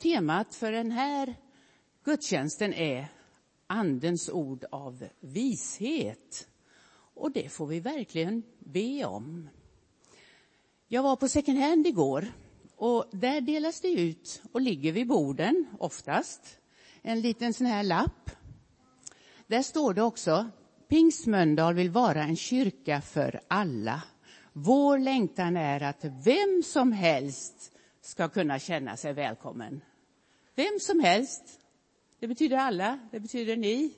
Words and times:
temat 0.00 0.54
för 0.54 0.72
den 0.72 0.90
här 0.90 1.34
gudstjänsten 2.04 2.74
är 2.74 3.08
Andens 3.66 4.28
ord 4.28 4.64
av 4.70 5.04
vishet. 5.20 6.48
Och 7.14 7.32
det 7.32 7.48
får 7.48 7.66
vi 7.66 7.80
verkligen 7.80 8.42
be 8.58 9.04
om. 9.04 9.48
Jag 10.88 11.02
var 11.02 11.16
på 11.16 11.28
second 11.28 11.58
hand 11.58 11.86
igår 11.86 12.32
och 12.76 13.04
där 13.12 13.40
delas 13.40 13.80
det 13.80 13.92
ut 13.92 14.42
och 14.52 14.60
ligger 14.60 14.92
vid 14.92 15.06
borden 15.06 15.66
oftast 15.78 16.58
en 17.02 17.20
liten 17.20 17.54
sån 17.54 17.66
här 17.66 17.82
lapp. 17.82 18.30
Där 19.46 19.62
står 19.62 19.94
det 19.94 20.02
också 20.02 20.50
Pingsmöndal 20.88 21.74
vill 21.74 21.90
vara 21.90 22.22
en 22.22 22.36
kyrka 22.36 23.00
för 23.00 23.40
alla. 23.48 24.02
Vår 24.52 24.98
längtan 24.98 25.56
är 25.56 25.82
att 25.82 26.04
vem 26.04 26.62
som 26.64 26.92
helst 26.92 27.72
ska 28.00 28.28
kunna 28.28 28.58
känna 28.58 28.96
sig 28.96 29.12
välkommen. 29.12 29.80
Vem 30.60 30.80
som 30.80 31.00
helst. 31.00 31.60
Det 32.18 32.28
betyder 32.28 32.56
alla, 32.56 32.98
det 33.10 33.20
betyder 33.20 33.56
ni. 33.56 33.94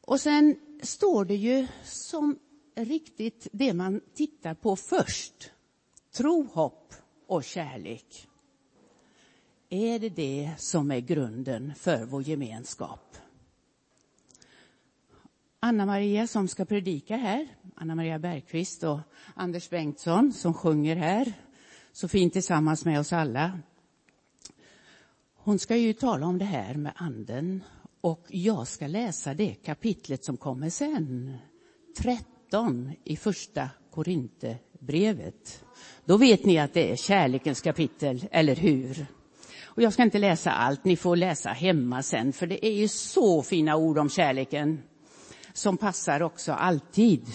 Och 0.00 0.20
sen 0.20 0.56
står 0.82 1.24
det 1.24 1.34
ju 1.34 1.66
som 1.84 2.38
riktigt 2.74 3.48
det 3.52 3.72
man 3.72 4.00
tittar 4.14 4.54
på 4.54 4.76
först. 4.76 5.50
Tro, 6.10 6.44
hopp 6.52 6.94
och 7.26 7.44
kärlek. 7.44 8.28
Är 9.68 9.98
det 9.98 10.08
det 10.08 10.50
som 10.58 10.90
är 10.90 11.00
grunden 11.00 11.74
för 11.74 12.04
vår 12.04 12.22
gemenskap? 12.22 13.16
Anna-Maria 15.60 16.26
som 16.26 16.48
ska 16.48 16.64
predika 16.64 17.16
här, 17.16 17.48
Anna-Maria 17.74 18.18
Bergqvist 18.18 18.82
och 18.82 19.00
Anders 19.34 19.70
Bengtsson 19.70 20.32
som 20.32 20.54
sjunger 20.54 20.96
här 20.96 21.32
så 21.92 22.08
fint 22.08 22.32
tillsammans 22.32 22.84
med 22.84 23.00
oss 23.00 23.12
alla. 23.12 23.58
Hon 25.44 25.58
ska 25.58 25.76
ju 25.76 25.92
tala 25.92 26.26
om 26.26 26.38
det 26.38 26.44
här 26.44 26.74
med 26.74 26.92
anden 26.96 27.64
och 28.00 28.26
jag 28.28 28.68
ska 28.68 28.86
läsa 28.86 29.34
det 29.34 29.54
kapitlet 29.54 30.24
som 30.24 30.36
kommer 30.36 30.70
sen. 30.70 31.36
13 31.98 32.92
i 33.04 33.16
första 33.16 33.68
Korinthierbrevet. 33.90 35.64
Då 36.04 36.16
vet 36.16 36.44
ni 36.44 36.58
att 36.58 36.74
det 36.74 36.92
är 36.92 36.96
kärlekens 36.96 37.60
kapitel, 37.60 38.28
eller 38.30 38.56
hur? 38.56 39.06
Och 39.64 39.82
jag 39.82 39.92
ska 39.92 40.02
inte 40.02 40.18
läsa 40.18 40.50
allt, 40.50 40.84
ni 40.84 40.96
får 40.96 41.16
läsa 41.16 41.50
hemma 41.50 42.02
sen, 42.02 42.32
för 42.32 42.46
det 42.46 42.66
är 42.66 42.72
ju 42.72 42.88
så 42.88 43.42
fina 43.42 43.76
ord 43.76 43.98
om 43.98 44.08
kärleken 44.08 44.82
som 45.52 45.76
passar 45.76 46.22
också 46.22 46.52
alltid. 46.52 47.26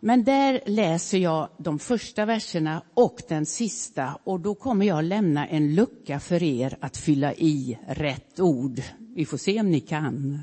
Men 0.00 0.24
där 0.24 0.60
läser 0.66 1.18
jag 1.18 1.48
de 1.58 1.78
första 1.78 2.24
verserna 2.24 2.82
och 2.94 3.22
den 3.28 3.46
sista 3.46 4.18
och 4.24 4.40
då 4.40 4.54
kommer 4.54 4.86
jag 4.86 5.04
lämna 5.04 5.46
en 5.46 5.74
lucka 5.74 6.20
för 6.20 6.42
er 6.42 6.76
att 6.80 6.96
fylla 6.96 7.34
i 7.34 7.78
rätt 7.86 8.40
ord. 8.40 8.80
Vi 9.14 9.26
får 9.26 9.36
se 9.36 9.60
om 9.60 9.70
ni 9.70 9.80
kan. 9.80 10.38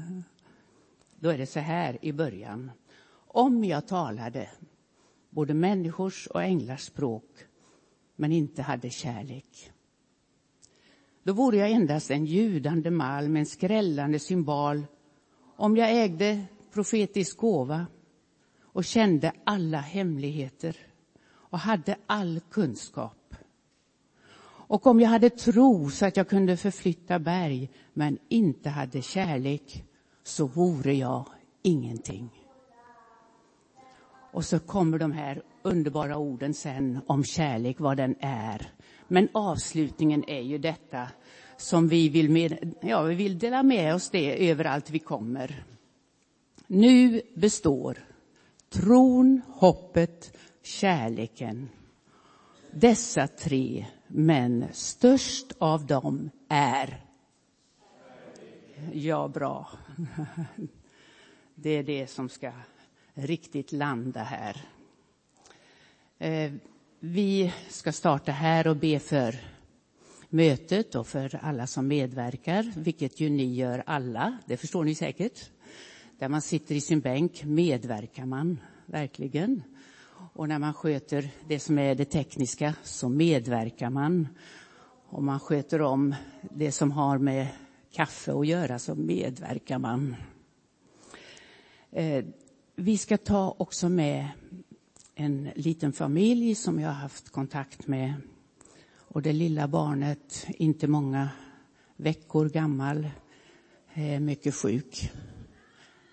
Då 1.20 1.30
är 1.30 1.38
det 1.38 1.46
så 1.46 1.60
här 1.60 1.98
i 2.02 2.14
början. 2.14 2.72
Om 3.28 3.64
jag 3.64 3.88
talade 3.88 4.50
både 5.30 5.54
människors 5.54 6.28
och 6.28 6.44
änglars 6.44 6.82
språk 6.82 7.30
men 8.16 8.32
inte 8.32 8.62
hade 8.62 8.90
kärlek. 8.90 9.72
Då 11.24 11.34
vore 11.34 11.58
jag 11.58 11.72
endast 11.72 12.12
en 12.12 12.26
ljudande 12.26 12.92
malm, 12.92 13.36
en 13.36 13.46
skrällande 13.46 14.20
symbol. 14.20 14.86
Om 15.58 15.78
jag 15.78 16.04
ägde 16.04 16.46
profetisk 16.74 17.38
gåva 17.38 17.86
och 18.76 18.86
kände 18.86 19.32
alla 19.44 19.80
hemligheter 19.80 20.78
och 21.34 21.60
hade 21.60 21.96
all 22.06 22.40
kunskap. 22.52 23.36
Och 24.46 24.88
om 24.88 25.00
jag 25.00 25.10
hade 25.10 25.30
tro 25.30 25.90
så 25.90 26.06
att 26.06 26.18
jag 26.18 26.30
kunde 26.30 26.58
förflytta 26.58 27.20
berg 27.20 27.70
men 27.94 28.18
inte 28.30 28.70
hade 28.70 29.02
kärlek 29.02 29.84
så 30.24 30.48
vore 30.48 30.94
jag 30.94 31.26
ingenting. 31.62 32.30
Och 34.32 34.46
så 34.46 34.60
kommer 34.60 35.00
de 35.00 35.12
här 35.12 35.42
underbara 35.62 36.18
orden 36.18 36.54
sen 36.54 37.00
om 37.08 37.24
kärlek, 37.24 37.80
vad 37.80 37.98
den 37.98 38.16
är. 38.20 38.72
Men 39.08 39.28
avslutningen 39.32 40.30
är 40.30 40.42
ju 40.42 40.58
detta 40.58 41.08
som 41.58 41.88
vi 41.88 42.10
vill, 42.10 42.30
med, 42.30 42.76
ja, 42.82 43.02
vi 43.02 43.16
vill 43.16 43.40
dela 43.40 43.64
med 43.64 43.96
oss 43.96 44.10
det 44.10 44.50
överallt 44.50 44.90
vi 44.90 45.00
kommer. 45.00 45.64
Nu 46.68 47.22
består 47.36 48.15
tron, 48.76 49.42
hoppet, 49.48 50.38
kärleken. 50.62 51.70
Dessa 52.72 53.28
tre, 53.28 53.86
men 54.08 54.66
störst 54.74 55.54
av 55.58 55.86
dem 55.86 56.30
är... 56.50 57.06
Ja, 58.94 59.28
bra. 59.28 59.70
Det 61.56 61.70
är 61.70 61.84
det 61.84 62.08
som 62.08 62.30
ska 62.30 62.52
riktigt 63.14 63.72
landa 63.72 64.24
här. 64.24 64.62
Eh, 66.18 66.52
vi 67.00 67.54
ska 67.70 67.92
starta 67.92 68.32
här 68.32 68.68
och 68.68 68.76
be 68.76 69.00
för 69.00 69.36
mötet 70.30 70.96
och 70.96 71.08
för 71.08 71.40
alla 71.42 71.68
som 71.68 71.88
medverkar, 71.88 72.74
vilket 72.76 73.20
ju 73.20 73.30
ni 73.30 73.54
gör 73.54 73.84
alla, 73.86 74.38
det 74.46 74.58
förstår 74.58 74.84
ni 74.84 74.96
säkert. 74.96 75.50
Där 76.20 76.30
man 76.30 76.42
sitter 76.42 76.76
i 76.76 76.82
sin 76.82 77.00
bänk 77.00 77.44
medverkar 77.44 78.26
man 78.26 78.60
verkligen. 78.86 79.64
Och 80.34 80.48
när 80.48 80.60
man 80.60 80.74
sköter 80.74 81.30
det 81.48 81.60
som 81.60 81.78
är 81.80 81.96
det 81.96 82.06
tekniska 82.06 82.74
så 82.84 83.10
medverkar 83.10 83.90
man. 83.90 84.28
Om 85.10 85.26
man 85.26 85.40
sköter 85.40 85.82
om 85.82 86.16
det 86.42 86.72
som 86.72 86.92
har 86.92 87.18
med 87.18 87.48
kaffe 87.92 88.34
att 88.34 88.48
göra 88.48 88.80
så 88.80 88.96
medverkar 88.96 89.80
man. 89.80 90.16
Eh, 91.92 92.26
vi 92.76 92.98
ska 92.98 93.18
ta 93.18 93.56
också 93.58 93.90
med 93.90 94.28
en 95.16 95.50
liten 95.56 95.94
familj 95.94 96.56
som 96.56 96.80
jag 96.80 96.90
har 96.90 96.96
haft 96.96 97.30
kontakt 97.30 97.88
med. 97.88 98.14
Och 98.98 99.22
det 99.22 99.34
lilla 99.34 99.68
barnet, 99.68 100.48
inte 100.48 100.88
många 100.88 101.30
veckor 101.96 102.50
gammal, 102.50 103.10
är 103.94 104.20
mycket 104.20 104.56
sjuk. 104.56 105.12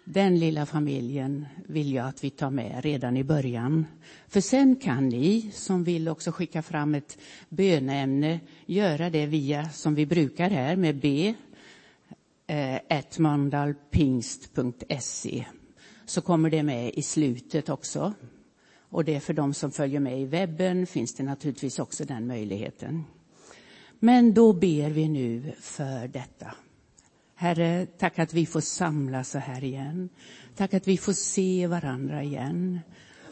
Den 0.04 0.38
lilla 0.38 0.66
familjen 0.66 1.46
vill 1.66 1.92
jag 1.92 2.06
att 2.06 2.24
vi 2.24 2.30
tar 2.30 2.50
med 2.50 2.84
redan 2.84 3.16
i 3.16 3.24
början. 3.24 3.86
För 4.28 4.40
sen 4.40 4.76
kan 4.76 5.08
ni 5.08 5.50
som 5.52 5.84
vill 5.84 6.08
också 6.08 6.32
skicka 6.32 6.62
fram 6.62 6.94
ett 6.94 7.18
böneämne 7.48 8.40
göra 8.66 9.10
det 9.10 9.26
via, 9.26 9.68
som 9.68 9.94
vi 9.94 10.06
brukar 10.06 10.50
här, 10.50 10.76
med 10.76 10.96
b 10.96 11.34
eh, 12.46 12.78
så 16.04 16.20
kommer 16.20 16.50
det 16.50 16.62
med 16.62 16.94
i 16.94 17.02
slutet 17.02 17.69
också. 17.69 18.12
Och 18.88 19.04
det 19.04 19.14
är 19.14 19.20
för 19.20 19.34
de 19.34 19.54
som 19.54 19.70
följer 19.70 20.00
med 20.00 20.20
i 20.20 20.24
webben 20.24 20.86
finns 20.86 21.14
det 21.14 21.22
naturligtvis 21.22 21.78
också 21.78 22.04
den 22.04 22.26
möjligheten. 22.26 23.04
Men 23.98 24.34
då 24.34 24.52
ber 24.52 24.90
vi 24.90 25.08
nu 25.08 25.52
för 25.60 26.08
detta. 26.08 26.54
Herre, 27.42 27.86
tack 27.98 28.19
att 28.19 28.34
vi 28.34 28.47
får 28.47 28.60
samlas 28.60 29.30
så 29.30 29.38
här 29.38 29.64
igen. 29.64 30.08
Tack 30.56 30.75
att 30.75 30.88
vi 30.88 30.98
får 30.98 31.12
se 31.12 31.66
varandra 31.66 32.22
igen. 32.22 32.80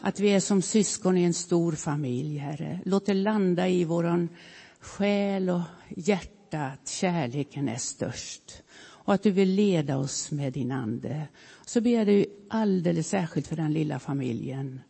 Att 0.01 0.19
vi 0.19 0.29
är 0.29 0.39
som 0.39 0.61
syskon 0.61 1.17
i 1.17 1.23
en 1.23 1.33
stor 1.33 1.71
familj, 1.71 2.37
Herre. 2.37 2.79
Låt 2.85 3.05
det 3.05 3.13
landa 3.13 3.69
i 3.69 3.83
vår 3.83 4.27
själ 4.79 5.49
och 5.49 5.61
hjärta 5.89 6.59
att 6.61 6.87
kärleken 6.87 7.69
är 7.69 7.77
störst 7.77 8.63
och 8.81 9.13
att 9.13 9.23
du 9.23 9.31
vill 9.31 9.49
leda 9.49 9.97
oss 9.97 10.31
med 10.31 10.53
din 10.53 10.71
ande. 10.71 11.27
Så 11.65 11.81
ber 11.81 11.91
jag 11.91 12.07
dig 12.07 12.25
alldeles 12.49 13.09
särskilt 13.09 13.47
för 13.47 13.55
den 13.55 13.73
lilla 13.73 13.99
familjen. 13.99 14.81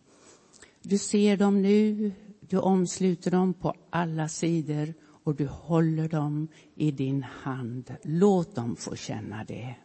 Du 0.82 0.98
ser 0.98 1.38
dem 1.38 1.62
nu, 1.62 2.12
du 2.40 2.58
omsluter 2.58 3.32
dem 3.32 3.54
på 3.54 3.74
alla 3.90 4.28
sidor 4.28 4.94
och 5.24 5.36
du 5.36 5.48
håller 5.48 6.08
dem 6.08 6.48
i 6.76 6.92
din 6.92 7.24
hand. 7.24 7.96
Låt 8.04 8.56
dem 8.56 8.76
få 8.76 8.96
känna 8.96 9.44
det. 9.44 9.76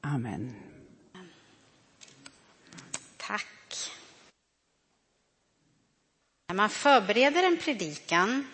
Amen. 0.00 0.54
Tack. 3.16 3.46
När 6.48 6.56
man 6.56 6.68
förbereder 6.68 7.46
en 7.46 7.56
predikan, 7.56 8.46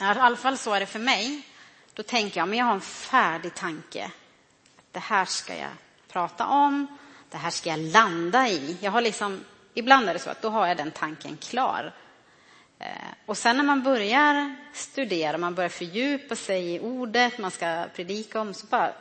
i 0.00 0.04
alla 0.04 0.36
fall 0.36 0.58
så 0.58 0.72
är 0.72 0.80
det 0.80 0.86
för 0.86 0.98
mig, 0.98 1.46
då 1.94 2.02
tänker 2.02 2.40
jag, 2.40 2.48
men 2.48 2.58
jag 2.58 2.66
har 2.66 2.74
en 2.74 2.80
färdig 2.80 3.54
tanke. 3.54 4.12
Det 4.90 4.98
här 4.98 5.24
ska 5.24 5.56
jag 5.56 5.70
prata 6.08 6.46
om, 6.46 6.86
det 7.30 7.36
här 7.36 7.50
ska 7.50 7.70
jag 7.70 7.78
landa 7.78 8.48
i. 8.48 8.76
Jag 8.80 8.90
har 8.90 9.00
liksom, 9.00 9.40
ibland 9.74 10.08
är 10.08 10.12
det 10.12 10.20
så 10.20 10.30
att 10.30 10.42
då 10.42 10.48
har 10.48 10.66
jag 10.66 10.76
den 10.76 10.90
tanken 10.90 11.36
klar. 11.36 11.94
Eh, 12.82 13.08
och 13.26 13.38
sen 13.38 13.56
när 13.56 13.64
man 13.64 13.82
börjar 13.82 14.56
studera, 14.72 15.38
man 15.38 15.54
börjar 15.54 15.68
fördjupa 15.68 16.36
sig 16.36 16.74
i 16.74 16.80
ordet 16.80 17.38
man 17.38 17.50
ska 17.50 17.86
predika 17.94 18.40
om, 18.40 18.54
så 18.54 18.66
bara 18.66 18.92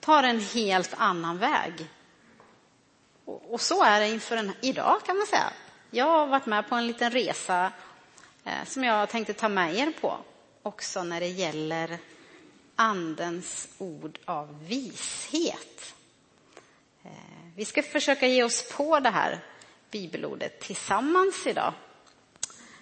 tar 0.00 0.22
det 0.22 0.28
en 0.28 0.40
helt 0.40 0.94
annan 0.96 1.38
väg. 1.38 1.88
Och 3.24 3.60
så 3.60 3.82
är 3.84 4.00
det 4.00 4.08
inför 4.08 4.36
en, 4.36 4.52
idag 4.60 5.00
kan 5.06 5.16
man 5.16 5.26
säga. 5.26 5.52
Jag 5.90 6.04
har 6.04 6.26
varit 6.26 6.46
med 6.46 6.68
på 6.68 6.74
en 6.74 6.86
liten 6.86 7.10
resa 7.10 7.72
eh, 8.44 8.64
som 8.66 8.84
jag 8.84 9.08
tänkte 9.08 9.32
ta 9.32 9.48
med 9.48 9.74
er 9.74 9.92
på. 10.00 10.18
också 10.62 11.04
när 11.04 11.20
det 11.20 11.28
gäller 11.28 11.98
Andens 12.76 13.68
ord 13.78 14.18
av 14.24 14.66
vishet. 14.68 15.94
Eh, 17.04 17.10
vi 17.56 17.64
ska 17.64 17.82
försöka 17.82 18.26
ge 18.26 18.44
oss 18.44 18.72
på 18.72 19.00
det 19.00 19.10
här 19.10 19.44
bibelordet 19.90 20.60
tillsammans 20.60 21.46
idag. 21.46 21.72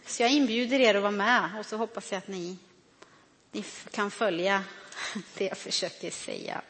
Så 0.06 0.22
jag 0.22 0.30
inbjuder 0.30 0.80
er 0.80 0.94
att 0.94 1.02
vara 1.02 1.10
med 1.10 1.50
och 1.58 1.66
så 1.66 1.76
hoppas 1.76 2.12
jag 2.12 2.18
att 2.18 2.28
ni, 2.28 2.56
ni 3.52 3.64
kan 3.90 4.10
följa 4.10 4.64
det 5.34 5.44
jag 5.44 5.58
försöker 5.58 6.10
säga. 6.10 6.60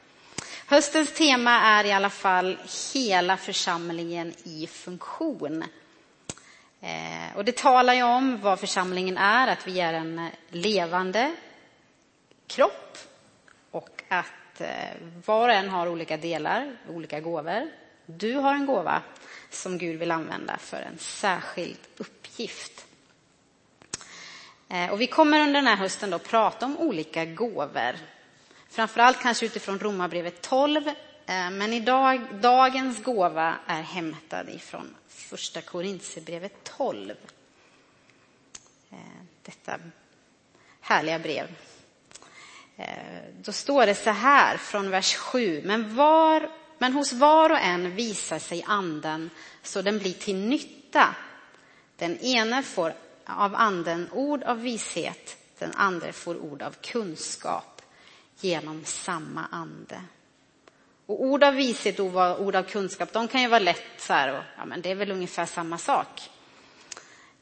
Höstens 0.67 1.13
tema 1.13 1.51
är 1.51 1.85
i 1.85 1.93
alla 1.93 2.11
fall 2.11 2.59
hela 2.95 3.37
församlingen 3.37 4.35
i 4.45 4.67
funktion. 4.67 5.65
Eh, 6.81 7.37
och 7.37 7.45
det 7.45 7.57
talar 7.57 7.95
ju 7.95 8.03
om 8.03 8.41
vad 8.41 8.61
församlingen 8.61 9.17
är, 9.19 9.49
att 9.49 9.67
vi 9.67 9.81
är 9.81 9.93
en 9.93 10.29
levande 10.49 11.35
kropp 12.47 12.99
och 13.71 14.03
att 14.09 14.61
eh, 14.61 14.69
var 15.27 15.49
och 15.49 15.55
en 15.55 15.69
har 15.69 15.89
olika 15.89 16.17
delar, 16.17 16.77
olika 16.89 17.21
gåvor. 17.21 17.71
Du 18.07 18.35
har 18.35 18.55
en 18.55 18.67
gåva 18.67 19.03
som 19.51 19.79
Gud 19.79 19.99
vill 19.99 20.11
använda 20.11 20.57
för 20.59 20.77
en 20.77 20.99
särskild 20.99 21.79
uppgift. 21.97 22.87
Eh, 24.69 24.91
och 24.91 25.01
vi 25.01 25.07
kommer 25.07 25.41
under 25.41 25.55
den 25.55 25.67
här 25.67 25.77
hösten 25.77 26.13
att 26.13 26.29
prata 26.29 26.67
om 26.67 26.79
olika 26.79 27.25
gåvor. 27.25 27.97
Framförallt 28.71 29.21
kanske 29.21 29.47
utifrån 29.47 29.79
Romarbrevet 29.79 30.43
12, 30.43 30.89
eh, 30.89 30.95
men 31.51 31.73
idag, 31.73 32.21
dagens 32.41 33.03
gåva 33.03 33.57
är 33.67 33.83
hämtad 33.83 34.49
ifrån 34.49 34.95
första 35.09 35.61
Korintierbrevet 35.61 36.65
12. 36.65 37.15
Eh, 38.91 38.97
detta 39.43 39.79
härliga 40.81 41.19
brev. 41.19 41.47
Då 43.41 43.53
står 43.53 43.87
det 43.87 43.95
så 43.95 44.11
här 44.11 44.57
från 44.57 44.91
vers 44.91 45.15
7. 45.15 45.63
Men, 45.65 45.97
var, 45.97 46.51
men 46.79 46.93
hos 46.93 47.13
var 47.13 47.51
och 47.51 47.59
en 47.59 47.97
visar 47.97 48.39
sig 48.39 48.65
anden 48.67 49.31
så 49.63 49.83
den 49.83 49.99
blir 49.99 50.13
till 50.13 50.37
nytta. 50.37 51.15
Den 51.97 52.19
ene 52.19 52.63
får 52.63 52.95
av 53.27 53.55
anden 53.55 54.09
ord 54.13 54.43
av 54.43 54.63
vishet, 54.63 55.37
den 55.59 55.73
andra 55.75 56.13
får 56.13 56.37
ord 56.37 56.63
av 56.63 56.75
kunskap 56.83 57.83
genom 58.41 58.85
samma 58.85 59.47
ande. 59.47 60.03
Och 61.07 61.25
ord 61.25 61.45
av 61.45 61.55
vishet 61.55 61.99
och 62.01 62.41
ord 62.41 62.57
av 62.57 62.63
kunskap, 62.63 63.13
de 63.13 63.29
kan 63.29 63.43
ju 63.43 63.49
vara 63.49 63.61
lätt 63.61 63.85
så 63.99 64.13
här, 64.13 64.39
och, 64.39 64.45
ja 64.57 64.65
men 64.65 64.83
det 64.83 64.91
är 64.91 64.95
väl 64.95 65.11
ungefär 65.11 65.47
samma 65.47 65.79
sak. 65.79 66.31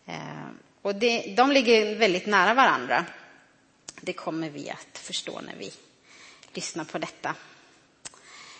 Eh, 0.06 0.48
och 0.82 0.94
det, 0.94 1.34
de 1.36 1.52
ligger 1.52 1.96
väldigt 1.96 2.26
nära 2.26 2.54
varandra. 2.54 3.04
Det 4.00 4.12
kommer 4.12 4.50
vi 4.50 4.70
att 4.70 4.98
förstå 4.98 5.40
när 5.40 5.54
vi 5.58 5.72
lyssnar 6.52 6.84
på 6.84 6.98
detta. 6.98 7.34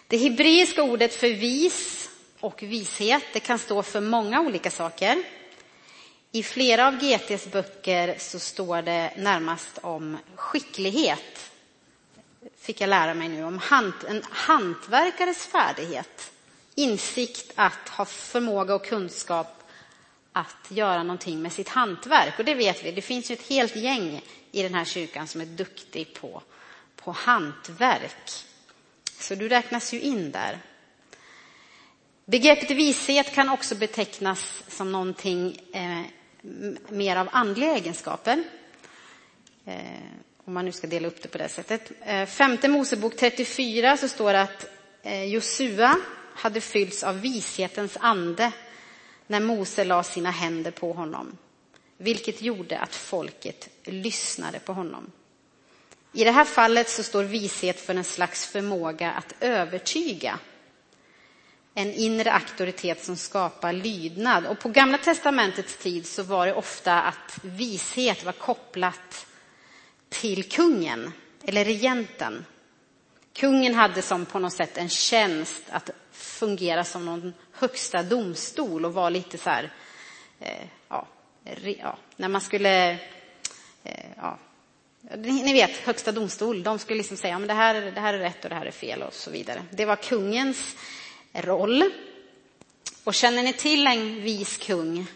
Det 0.06 0.16
hebreiska 0.16 0.82
ordet 0.82 1.14
för 1.14 1.28
vis 1.28 2.10
och 2.40 2.62
vishet, 2.62 3.22
det 3.32 3.40
kan 3.40 3.58
stå 3.58 3.82
för 3.82 4.00
många 4.00 4.40
olika 4.40 4.70
saker. 4.70 5.24
I 6.36 6.42
flera 6.42 6.86
av 6.88 6.98
GTs 6.98 7.46
böcker 7.52 8.14
så 8.18 8.38
står 8.38 8.82
det 8.82 9.12
närmast 9.16 9.78
om 9.82 10.18
skicklighet 10.34 11.50
fick 12.60 12.80
jag 12.80 12.88
lära 12.88 13.14
mig 13.14 13.28
nu 13.28 13.44
om 13.44 13.58
hant, 13.58 14.04
en 14.04 14.22
hantverkares 14.30 15.46
färdighet. 15.46 16.32
Insikt 16.74 17.52
att 17.54 17.88
ha 17.88 18.04
förmåga 18.04 18.74
och 18.74 18.84
kunskap 18.84 19.62
att 20.32 20.70
göra 20.70 21.02
någonting 21.02 21.42
med 21.42 21.52
sitt 21.52 21.68
hantverk. 21.68 22.38
Och 22.38 22.44
det 22.44 22.54
vet 22.54 22.84
vi, 22.84 22.92
det 22.92 23.02
finns 23.02 23.30
ju 23.30 23.32
ett 23.32 23.48
helt 23.48 23.76
gäng 23.76 24.22
i 24.52 24.62
den 24.62 24.74
här 24.74 24.84
kyrkan 24.84 25.26
som 25.26 25.40
är 25.40 25.46
duktig 25.46 26.14
på, 26.14 26.42
på 26.96 27.12
hantverk. 27.12 28.30
Så 29.18 29.34
du 29.34 29.48
räknas 29.48 29.94
ju 29.94 30.00
in 30.00 30.30
där. 30.30 30.58
Begreppet 32.24 32.70
vishet 32.70 33.34
kan 33.34 33.48
också 33.48 33.74
betecknas 33.74 34.62
som 34.68 34.92
någonting 34.92 35.58
eh, 35.72 36.02
mer 36.88 37.16
av 37.16 37.28
andliga 37.32 37.74
egenskaper. 37.76 38.44
Eh, 39.64 39.74
om 40.44 40.54
man 40.54 40.64
nu 40.64 40.72
ska 40.72 40.86
dela 40.86 41.08
upp 41.08 41.22
det 41.22 41.28
på 41.28 41.38
det 41.38 41.48
sättet. 41.48 41.92
Eh, 42.04 42.26
femte 42.26 42.68
Mosebok 42.68 43.16
34 43.16 43.96
så 43.96 44.08
står 44.08 44.32
det 44.32 44.40
att 44.40 44.66
eh, 45.02 45.24
Josua 45.24 45.96
hade 46.34 46.60
fyllts 46.60 47.02
av 47.02 47.20
vishetens 47.20 47.96
ande 48.00 48.52
när 49.26 49.40
Mose 49.40 49.84
la 49.84 50.02
sina 50.02 50.30
händer 50.30 50.70
på 50.70 50.92
honom, 50.92 51.38
vilket 51.96 52.42
gjorde 52.42 52.78
att 52.78 52.94
folket 52.94 53.68
lyssnade 53.84 54.58
på 54.58 54.72
honom. 54.72 55.10
I 56.12 56.24
det 56.24 56.30
här 56.30 56.44
fallet 56.44 56.88
så 56.88 57.02
står 57.02 57.24
vishet 57.24 57.80
för 57.80 57.94
en 57.94 58.04
slags 58.04 58.46
förmåga 58.46 59.12
att 59.12 59.34
övertyga. 59.40 60.38
En 61.74 61.92
inre 61.92 62.32
auktoritet 62.32 63.04
som 63.04 63.16
skapar 63.16 63.72
lydnad. 63.72 64.46
Och 64.46 64.58
på 64.58 64.68
Gamla 64.68 64.98
testamentets 64.98 65.76
tid 65.76 66.06
så 66.06 66.22
var 66.22 66.46
det 66.46 66.54
ofta 66.54 67.02
att 67.02 67.38
vishet 67.42 68.24
var 68.24 68.32
kopplat 68.32 69.26
till 70.08 70.48
kungen, 70.48 71.12
eller 71.44 71.64
regenten. 71.64 72.44
Kungen 73.32 73.74
hade 73.74 74.02
som 74.02 74.26
på 74.26 74.38
något 74.38 74.52
sätt 74.52 74.78
en 74.78 74.88
tjänst 74.88 75.62
att 75.70 75.90
fungera 76.12 76.84
som 76.84 77.06
någon 77.06 77.34
högsta 77.52 78.02
domstol 78.02 78.84
och 78.84 78.94
var 78.94 79.10
lite 79.10 79.38
så 79.38 79.50
här, 79.50 79.72
eh, 80.40 80.68
ja, 80.88 81.06
ja, 81.78 81.98
när 82.16 82.28
man 82.28 82.40
skulle, 82.40 82.90
eh, 83.84 84.06
ja, 84.16 84.38
ni 85.16 85.52
vet 85.52 85.76
högsta 85.76 86.12
domstol, 86.12 86.62
de 86.62 86.78
skulle 86.78 86.98
liksom 86.98 87.16
säga, 87.16 87.38
men 87.38 87.48
det 87.48 87.54
här, 87.54 87.74
det 87.74 88.00
här 88.00 88.14
är 88.14 88.18
rätt 88.18 88.44
och 88.44 88.50
det 88.50 88.56
här 88.56 88.66
är 88.66 88.70
fel 88.70 89.02
och 89.02 89.12
så 89.12 89.30
vidare. 89.30 89.62
Det 89.70 89.84
var 89.84 89.96
kungens 89.96 90.76
roll. 91.34 91.90
Och 93.04 93.14
känner 93.14 93.42
ni 93.42 93.52
till 93.52 93.86
en 93.86 94.22
vis 94.22 94.56
kung? 94.56 95.06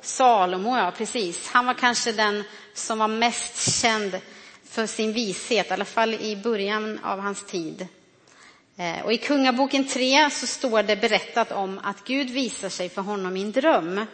Salomo, 0.00 0.76
ja 0.76 0.92
precis. 0.96 1.48
Han 1.48 1.66
var 1.66 1.74
kanske 1.74 2.12
den 2.12 2.44
som 2.74 2.98
var 2.98 3.08
mest 3.08 3.80
känd 3.80 4.20
för 4.64 4.86
sin 4.86 5.12
vishet, 5.12 5.66
i 5.66 5.70
alla 5.70 5.84
fall 5.84 6.14
i 6.14 6.36
början 6.36 6.98
av 7.02 7.20
hans 7.20 7.44
tid. 7.44 7.86
Eh, 8.76 9.04
och 9.04 9.12
I 9.12 9.18
Kungaboken 9.18 9.88
3 9.88 10.30
så 10.30 10.46
står 10.46 10.82
det 10.82 10.96
berättat 10.96 11.52
om 11.52 11.80
att 11.82 12.04
Gud 12.04 12.30
visar 12.30 12.68
sig 12.68 12.88
för 12.88 13.02
honom 13.02 13.36
i 13.36 13.42
en 13.42 13.52
dröm. 13.52 14.06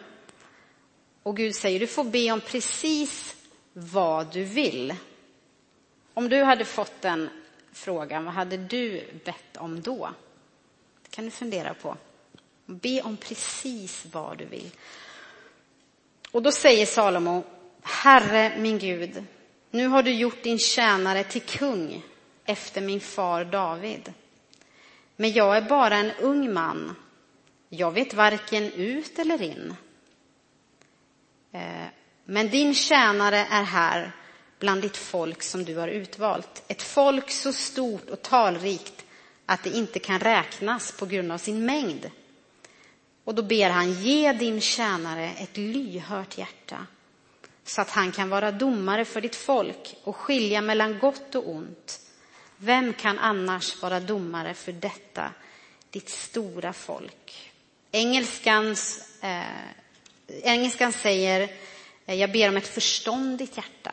Och 1.23 1.37
Gud 1.37 1.55
säger, 1.55 1.81
du 1.81 1.87
får 1.87 2.05
be 2.05 2.33
om 2.33 2.41
precis 2.41 3.37
vad 3.73 4.33
du 4.33 4.45
vill. 4.45 4.95
Om 6.15 6.29
du 6.29 6.43
hade 6.43 6.65
fått 6.65 7.01
den 7.01 7.31
frågan, 7.73 8.25
vad 8.25 8.35
hade 8.35 8.57
du 8.57 9.05
bett 9.25 9.57
om 9.57 9.81
då? 9.81 10.11
Det 11.03 11.11
kan 11.11 11.25
du 11.25 11.31
fundera 11.31 11.75
på. 11.75 11.97
Be 12.67 13.03
om 13.03 13.17
precis 13.17 14.07
vad 14.13 14.39
du 14.39 14.45
vill. 14.45 14.71
Och 16.31 16.43
då 16.43 16.53
säger 16.53 16.87
Salomo, 16.87 17.45
Herre 17.83 18.53
min 18.59 18.79
Gud, 18.79 19.25
nu 19.71 19.87
har 19.87 20.03
du 20.03 20.15
gjort 20.15 20.43
din 20.43 20.59
tjänare 20.59 21.25
till 21.25 21.43
kung 21.43 22.03
efter 22.45 22.81
min 22.81 23.01
far 23.01 23.45
David. 23.45 24.13
Men 25.17 25.33
jag 25.33 25.57
är 25.57 25.63
bara 25.63 25.97
en 25.97 26.11
ung 26.11 26.53
man. 26.53 26.97
Jag 27.69 27.93
vet 27.93 28.15
varken 28.15 28.73
ut 28.73 29.19
eller 29.19 29.43
in. 29.43 29.75
Eh, 31.53 31.87
men 32.25 32.51
din 32.51 32.75
tjänare 32.75 33.39
är 33.39 33.63
här 33.63 34.13
bland 34.61 34.83
ditt 34.83 34.97
folk 34.97 35.43
som 35.43 35.65
du 35.65 35.77
har 35.77 35.89
utvalt. 35.89 36.63
Ett 36.69 36.83
folk 36.83 37.31
så 37.31 37.53
stort 37.53 38.11
och 38.11 38.23
talrikt 38.23 39.05
att 39.47 39.65
det 39.65 39.71
inte 39.71 39.99
kan 39.99 40.21
räknas 40.21 40.93
på 40.93 41.07
grund 41.07 41.33
av 41.33 41.39
sin 41.39 41.67
mängd. 41.67 42.11
Och 43.25 43.35
då 43.35 43.43
ber 43.43 43.71
han, 43.71 43.93
ge 43.93 44.33
din 44.33 44.61
tjänare 44.61 45.31
ett 45.39 45.57
lyhört 45.57 46.39
hjärta 46.39 46.87
så 47.65 47.81
att 47.81 47.91
han 47.91 48.13
kan 48.13 48.31
vara 48.31 48.53
domare 48.53 49.05
för 49.05 49.21
ditt 49.21 49.37
folk 49.37 49.97
och 50.05 50.17
skilja 50.17 50.61
mellan 50.61 50.99
gott 50.99 51.35
och 51.35 51.51
ont. 51.51 52.01
Vem 52.57 52.93
kan 52.93 53.19
annars 53.19 53.83
vara 53.83 54.01
domare 54.01 54.55
för 54.55 54.73
detta, 54.73 55.33
ditt 55.91 56.09
stora 56.09 56.73
folk? 56.73 57.53
Engelskans, 57.93 59.05
eh, 59.21 59.43
engelskan 60.43 60.93
säger, 60.93 61.49
eh, 62.07 62.15
jag 62.15 62.33
ber 62.33 62.49
om 62.49 62.57
ett 62.57 62.75
förståndigt 62.75 63.57
hjärta 63.57 63.93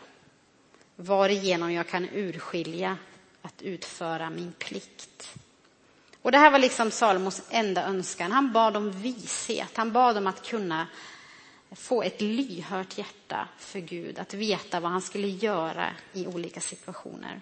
varigenom 0.98 1.74
jag 1.74 1.88
kan 1.88 2.10
urskilja 2.14 2.98
att 3.42 3.62
utföra 3.62 4.30
min 4.30 4.54
plikt. 4.60 5.38
Och 6.22 6.32
det 6.32 6.38
här 6.38 6.52
var 6.52 6.60
liksom 6.60 6.92
Salomos 6.92 7.42
enda 7.50 7.84
önskan. 7.84 8.32
Han 8.32 8.52
bad 8.52 8.78
om 8.78 8.92
vishet. 8.92 9.72
Han 9.78 9.92
bad 9.92 10.18
om 10.18 10.28
att 10.28 10.48
kunna 10.48 10.88
få 11.76 12.04
ett 12.04 12.22
lyhört 12.22 12.98
hjärta 12.98 13.48
för 13.58 13.80
Gud, 13.80 14.20
att 14.20 14.34
veta 14.34 14.80
vad 14.80 14.92
han 14.92 15.02
skulle 15.02 15.28
göra 15.28 15.90
i 16.14 16.28
olika 16.28 16.60
situationer. 16.60 17.42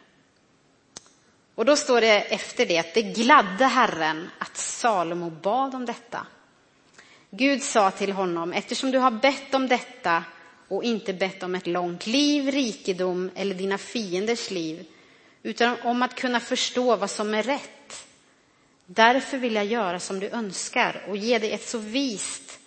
Och 1.55 1.65
då 1.65 1.75
står 1.75 2.01
det 2.01 2.21
efter 2.21 2.65
det 2.65 2.77
att 2.77 2.93
det 2.93 3.01
gladde 3.01 3.65
Herren 3.65 4.29
att 4.39 4.57
Salomo 4.57 5.29
bad 5.29 5.75
om 5.75 5.85
detta. 5.85 6.27
Gud 7.29 7.63
sa 7.63 7.91
till 7.91 8.11
honom, 8.11 8.53
eftersom 8.53 8.91
du 8.91 8.97
har 8.97 9.11
bett 9.11 9.53
om 9.53 9.67
detta 9.67 10.23
och 10.67 10.83
inte 10.83 11.13
bett 11.13 11.43
om 11.43 11.55
ett 11.55 11.67
långt 11.67 12.07
liv, 12.07 12.51
rikedom 12.51 13.31
eller 13.35 13.55
dina 13.55 13.77
fienders 13.77 14.51
liv, 14.51 14.85
utan 15.43 15.77
om 15.83 16.01
att 16.01 16.15
kunna 16.15 16.39
förstå 16.39 16.95
vad 16.95 17.09
som 17.09 17.33
är 17.33 17.43
rätt. 17.43 18.07
Därför 18.85 19.37
vill 19.37 19.55
jag 19.55 19.65
göra 19.65 19.99
som 19.99 20.19
du 20.19 20.29
önskar 20.29 21.05
och 21.07 21.17
ge 21.17 21.39
dig 21.39 21.51
ett 21.51 21.67
så 21.67 21.77
vist 21.77 22.59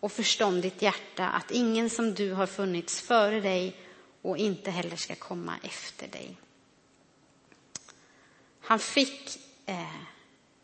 och 0.00 0.12
förståndigt 0.12 0.82
hjärta 0.82 1.28
att 1.28 1.50
ingen 1.50 1.90
som 1.90 2.14
du 2.14 2.32
har 2.32 2.46
funnits 2.46 3.00
före 3.00 3.40
dig 3.40 3.76
och 4.22 4.38
inte 4.38 4.70
heller 4.70 4.96
ska 4.96 5.14
komma 5.14 5.54
efter 5.62 6.08
dig. 6.08 6.36
Han 8.60 8.78
fick 8.78 9.38
eh, 9.66 9.96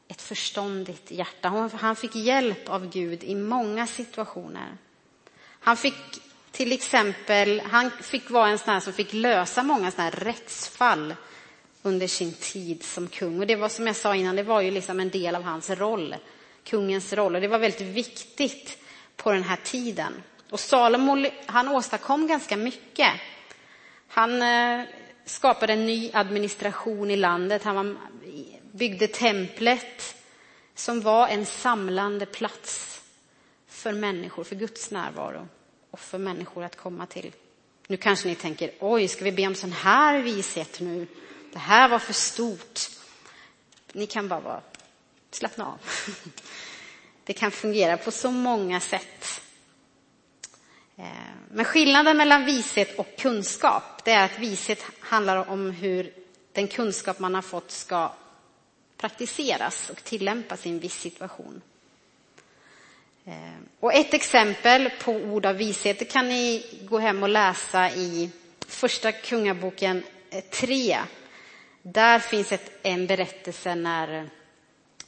ett 0.09 0.23
förståndigt 0.23 1.11
hjärta. 1.11 1.71
Han 1.81 1.97
fick 1.97 2.15
hjälp 2.15 2.69
av 2.69 2.91
Gud 2.91 3.25
i 3.25 3.35
många 3.35 3.87
situationer. 3.87 4.77
Han 5.61 5.77
fick 5.77 6.23
till 6.53 6.73
exempel, 6.73 7.61
han 7.61 7.91
fick 7.91 8.31
vara 8.31 8.49
en 8.49 8.59
sån 8.59 8.73
här 8.73 8.81
som 8.81 8.93
fick 8.93 9.13
lösa 9.13 9.63
många 9.63 9.91
såna 9.91 10.03
här 10.03 10.11
rättsfall 10.11 11.15
under 11.83 12.07
sin 12.07 12.33
tid 12.33 12.83
som 12.83 13.09
kung. 13.09 13.41
Och 13.41 13.47
det 13.47 13.57
var 13.57 13.69
som 13.69 13.87
jag 13.87 13.97
sa 13.97 14.15
innan, 14.15 14.37
det 14.37 14.43
var 14.43 14.61
ju 14.61 14.71
liksom 14.71 15.01
en 15.01 15.11
del 15.11 15.35
av 15.35 15.43
hans 15.43 15.71
roll, 15.71 16.17
kungens 16.65 17.13
roll. 17.13 17.35
Och 17.35 17.41
det 17.41 17.49
var 17.49 17.59
väldigt 17.59 17.81
viktigt 17.81 18.79
på 19.17 19.33
den 19.33 19.43
här 19.43 19.59
tiden. 19.65 20.23
Och 20.51 20.61
Salomo, 20.61 21.27
han 21.47 21.69
åstadkom 21.69 22.27
ganska 22.27 22.57
mycket. 22.57 23.13
Han 24.09 24.43
eh, 24.43 24.83
skapade 25.25 25.73
en 25.73 25.87
ny 25.87 26.11
administration 26.13 27.11
i 27.11 27.17
landet. 27.17 27.65
Han 27.65 27.99
byggde 28.73 29.07
templet 29.07 30.17
som 30.75 31.01
var 31.01 31.29
en 31.29 31.47
samlande 31.47 32.27
plats 32.27 33.01
för 33.69 33.93
människor, 33.93 34.45
för 34.45 34.57
Guds 34.57 34.91
närvaro 34.91 35.49
och 35.91 36.01
för 36.01 36.19
människor 36.19 36.65
att 36.65 36.77
komma 36.77 37.07
till. 37.07 37.33
Nu 37.87 37.97
kanske 37.97 38.29
ni 38.29 38.35
tänker, 38.35 38.71
oj, 38.81 39.09
ska 39.09 39.25
vi 39.25 39.33
be 39.33 39.47
om 39.47 39.55
sån 39.55 39.73
här 39.73 40.23
vishet 40.23 40.81
nu? 40.81 41.07
Det 41.53 41.59
här 41.59 41.89
var 41.89 41.99
för 41.99 42.13
stort. 42.13 42.81
Ni 43.93 44.07
kan 44.07 44.29
bara 44.29 44.41
vara, 44.41 44.63
slappna 45.31 45.67
av. 45.67 45.79
Det 47.25 47.33
kan 47.33 47.51
fungera 47.51 47.97
på 47.97 48.11
så 48.11 48.31
många 48.31 48.81
sätt. 48.81 49.43
Eh, 50.97 51.05
men 51.51 51.65
skillnaden 51.65 52.17
mellan 52.17 52.45
vishet 52.45 52.99
och 52.99 53.17
kunskap, 53.19 54.05
det 54.05 54.11
är 54.11 54.25
att 54.25 54.39
vishet 54.39 54.85
handlar 55.01 55.51
om 55.51 55.71
hur 55.71 56.13
den 56.53 56.69
kunskap 56.69 57.19
man 57.19 57.35
har 57.35 57.43
fått 57.43 57.71
ska 57.71 58.13
praktiseras 58.97 59.91
och 59.91 60.05
tillämpas 60.05 60.67
i 60.67 60.69
en 60.69 60.79
viss 60.79 61.01
situation. 61.01 61.63
Eh, 63.25 63.35
och 63.81 63.95
ett 63.95 64.15
exempel 64.15 64.91
på 65.05 65.13
ord 65.13 65.47
av 65.47 65.57
vishet 65.57 66.13
kan 66.13 66.29
ni 66.29 66.67
gå 66.89 66.99
hem 66.99 67.23
och 67.23 67.29
läsa 67.29 67.91
i 67.91 68.31
första 68.67 69.13
kungaboken 69.13 70.03
eh, 70.31 70.45
3. 70.45 70.99
Där 71.83 72.19
finns 72.19 72.53
ett, 72.53 72.71
en 72.83 73.07
berättelse 73.07 73.75
när 73.75 74.19
eh, 74.19 74.25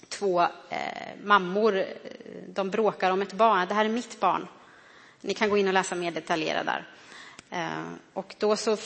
två 0.09 0.43
eh, 0.43 0.79
mammor 1.23 1.85
de 2.47 2.71
bråkar 2.71 3.11
om 3.11 3.23
ett 3.23 3.33
barn. 3.33 3.69
Det 3.69 3.75
här 3.75 3.85
är 3.85 3.89
mitt 3.89 4.21
barn. 4.21 4.47
Ni 5.21 5.35
kan 5.35 5.51
gå 5.51 5.59
in 5.59 5.69
och 5.69 5.75
läsa 5.75 5.95
mer 5.95 6.11
detaljerat 6.11 6.67
där. 6.67 6.87
Eh, 7.51 7.83
och 8.13 8.35
då 8.39 8.57
så 8.57 8.73
eh, 8.73 8.79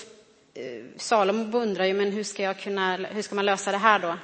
Salomo 0.96 1.58
undrar 1.58 1.84
ju, 1.84 1.94
men 1.94 2.12
hur 2.12 2.24
ska, 2.24 2.42
jag 2.42 2.58
kunna, 2.58 2.96
hur 2.96 3.22
ska 3.22 3.34
man 3.34 3.46
lösa 3.46 3.72
det 3.72 3.78
här 3.78 3.98
då? 3.98 4.16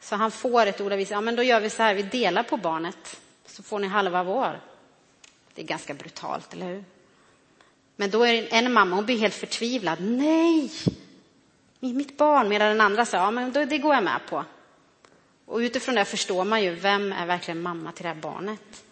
Så 0.00 0.16
han 0.16 0.30
får 0.30 0.66
ett 0.66 0.80
ord 0.80 0.92
av 0.92 0.98
vishet. 0.98 1.14
Ja, 1.14 1.20
men 1.20 1.36
då 1.36 1.42
gör 1.42 1.60
vi 1.60 1.70
så 1.70 1.82
här, 1.82 1.94
vi 1.94 2.02
delar 2.02 2.42
på 2.42 2.56
barnet 2.56 3.20
så 3.56 3.62
får 3.62 3.78
ni 3.78 3.86
halva 3.86 4.22
vår. 4.22 4.60
Det 5.54 5.62
är 5.62 5.66
ganska 5.66 5.94
brutalt, 5.94 6.52
eller 6.52 6.66
hur? 6.66 6.84
Men 7.96 8.10
då 8.10 8.26
är 8.26 8.48
en 8.50 8.72
mamma, 8.72 8.96
hon 8.96 9.06
blir 9.06 9.18
helt 9.18 9.34
förtvivlad. 9.34 10.00
Nej, 10.00 10.70
mitt 11.80 12.16
barn. 12.16 12.48
Medan 12.48 12.68
den 12.68 12.80
andra 12.80 13.04
säger, 13.04 13.24
ja 13.24 13.30
men 13.30 13.52
då, 13.52 13.64
det 13.64 13.78
går 13.78 13.94
jag 13.94 14.04
med 14.04 14.20
på. 14.28 14.44
Och 15.46 15.58
utifrån 15.58 15.94
det 15.94 16.04
förstår 16.04 16.44
man 16.44 16.62
ju, 16.62 16.74
vem 16.74 17.12
är 17.12 17.26
verkligen 17.26 17.62
mamma 17.62 17.92
till 17.92 18.02
det 18.02 18.08
här 18.08 18.16
barnet? 18.16 18.84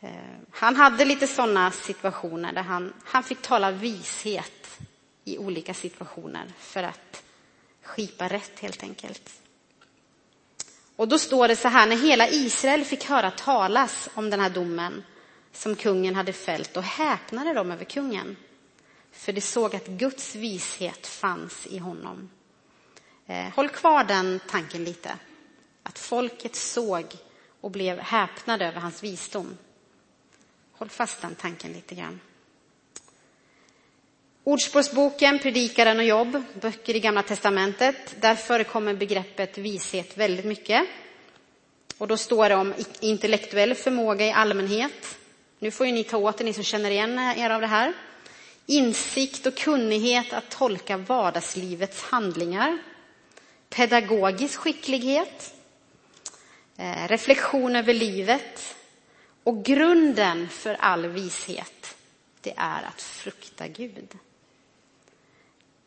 Eh, 0.00 0.10
han 0.50 0.76
hade 0.76 1.04
lite 1.04 1.26
sådana 1.26 1.70
situationer 1.70 2.52
där 2.52 2.62
han, 2.62 2.92
han 3.04 3.22
fick 3.22 3.42
tala 3.42 3.70
vishet 3.70 4.78
i 5.24 5.38
olika 5.38 5.74
situationer 5.74 6.52
för 6.58 6.82
att 6.82 7.22
skipa 7.82 8.28
rätt 8.28 8.60
helt 8.60 8.82
enkelt. 8.82 9.30
Och 10.96 11.08
då 11.08 11.18
står 11.18 11.48
det 11.48 11.56
så 11.56 11.68
här, 11.68 11.86
när 11.86 11.96
hela 11.96 12.28
Israel 12.28 12.84
fick 12.84 13.04
höra 13.04 13.30
talas 13.30 14.08
om 14.14 14.30
den 14.30 14.40
här 14.40 14.50
domen 14.50 15.04
som 15.52 15.76
kungen 15.76 16.14
hade 16.14 16.32
fällt, 16.32 16.74
då 16.74 16.80
häpnade 16.80 17.54
de 17.54 17.70
över 17.70 17.84
kungen. 17.84 18.36
För 19.12 19.32
de 19.32 19.40
såg 19.40 19.76
att 19.76 19.86
Guds 19.86 20.34
vishet 20.34 21.06
fanns 21.06 21.66
i 21.66 21.78
honom. 21.78 22.30
Eh, 23.26 23.54
håll 23.54 23.68
kvar 23.68 24.04
den 24.04 24.40
tanken 24.50 24.84
lite. 24.84 25.18
Att 25.82 25.98
folket 25.98 26.56
såg 26.56 27.04
och 27.60 27.70
blev 27.70 27.98
häpnade 27.98 28.66
över 28.66 28.80
hans 28.80 29.02
visdom. 29.02 29.58
Håll 30.72 30.88
fast 30.88 31.22
den 31.22 31.34
tanken 31.34 31.72
lite 31.72 31.94
grann. 31.94 32.20
Ordspråksboken, 34.48 35.38
Predikaren 35.38 35.98
och 35.98 36.04
Jobb, 36.04 36.42
böcker 36.60 36.96
i 36.96 37.00
Gamla 37.00 37.22
testamentet. 37.22 38.16
Där 38.20 38.34
förekommer 38.34 38.94
begreppet 38.94 39.58
vishet 39.58 40.16
väldigt 40.16 40.44
mycket. 40.44 40.86
Och 41.98 42.08
då 42.08 42.16
står 42.16 42.48
det 42.48 42.54
om 42.54 42.74
intellektuell 43.00 43.74
förmåga 43.74 44.26
i 44.26 44.32
allmänhet. 44.32 45.18
Nu 45.58 45.70
får 45.70 45.86
ju 45.86 45.92
ni 45.92 46.04
ta 46.04 46.16
åt 46.16 46.40
er, 46.40 46.44
ni 46.44 46.52
som 46.52 46.64
känner 46.64 46.90
igen 46.90 47.18
er 47.18 47.50
av 47.50 47.60
det 47.60 47.66
här. 47.66 47.92
Insikt 48.66 49.46
och 49.46 49.54
kunnighet 49.54 50.32
att 50.32 50.50
tolka 50.50 50.96
vardagslivets 50.96 52.02
handlingar. 52.02 52.78
Pedagogisk 53.68 54.58
skicklighet. 54.58 55.54
Eh, 56.76 57.08
reflektion 57.08 57.76
över 57.76 57.94
livet. 57.94 58.76
Och 59.44 59.64
grunden 59.64 60.48
för 60.48 60.74
all 60.74 61.06
vishet, 61.06 61.96
det 62.40 62.54
är 62.56 62.82
att 62.82 63.02
frukta 63.02 63.68
Gud. 63.68 64.18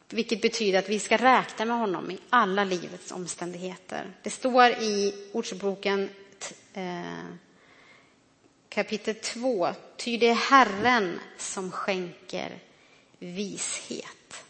Vilket 0.09 0.41
betyder 0.41 0.79
att 0.79 0.89
vi 0.89 0.99
ska 0.99 1.17
räkna 1.17 1.65
med 1.65 1.77
honom 1.77 2.11
i 2.11 2.17
alla 2.29 2.63
livets 2.63 3.11
omständigheter. 3.11 4.13
Det 4.23 4.29
står 4.29 4.65
i 4.69 5.13
Ordspråksboken 5.31 6.09
eh, 6.73 7.25
kapitel 8.69 9.15
2. 9.15 9.69
Ty 9.97 10.17
det 10.17 10.27
är 10.27 10.33
Herren 10.33 11.19
som 11.37 11.71
skänker 11.71 12.59
vishet. 13.19 14.43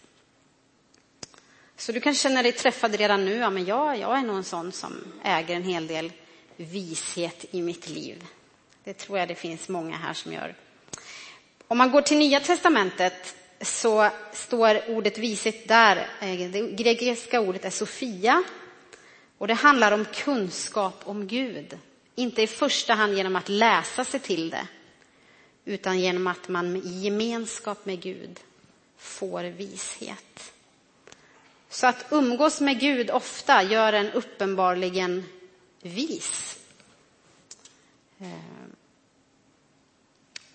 Så 1.78 1.92
du 1.92 2.00
kan 2.00 2.16
känna 2.16 2.44
dig 2.44 2.52
träffad 2.52 2.96
redan 2.96 3.26
nu. 3.26 3.36
Ja, 3.36 3.50
men 3.50 3.66
jag, 3.66 3.98
jag 3.98 4.18
är 4.18 4.24
nog 4.24 4.38
en 4.38 4.44
sån 4.44 4.72
som 4.72 5.14
äger 5.24 5.56
en 5.56 5.64
hel 5.64 5.88
del 5.88 6.12
vishet 6.56 7.46
i 7.52 7.62
mitt 7.62 7.90
liv. 7.90 8.26
Det 8.84 8.94
tror 8.94 9.20
jag 9.20 9.28
det 9.28 9.36
finns 9.36 9.70
många 9.70 9.98
här 9.98 10.14
som 10.14 10.34
gör. 10.34 10.56
Om 11.68 11.78
man 11.78 11.92
går 11.92 12.02
till 12.02 12.18
Nya 12.18 12.40
testamentet 12.40 13.36
så 13.62 14.10
står 14.34 14.90
ordet 14.90 15.18
vishet 15.18 15.68
där. 15.68 16.10
Eh, 16.22 16.50
det 16.52 16.62
grekiska 16.62 17.40
ordet 17.40 17.66
är 17.66 17.70
Sofia. 17.70 18.44
Och 19.38 19.48
det 19.48 19.54
handlar 19.54 19.92
om 19.92 20.06
kunskap 20.06 21.02
om 21.04 21.28
Gud. 21.28 21.78
Inte 22.16 22.42
i 22.42 22.48
första 22.48 22.94
hand 22.94 23.14
genom 23.14 23.36
att 23.36 23.50
läsa 23.50 24.06
sig 24.06 24.20
till 24.20 24.50
det, 24.50 24.68
utan 25.66 26.00
genom 26.00 26.28
att 26.28 26.48
man 26.48 26.76
i 26.76 27.00
gemenskap 27.00 27.86
med 27.86 28.02
Gud 28.02 28.40
får 28.98 29.44
vishet. 29.44 30.54
Så 31.70 31.88
att 31.88 32.06
umgås 32.12 32.62
med 32.62 32.80
Gud 32.80 33.12
ofta 33.12 33.64
gör 33.64 33.94
en 33.94 34.12
uppenbarligen 34.12 35.26
vis. 35.82 36.60
Eh, 38.20 38.28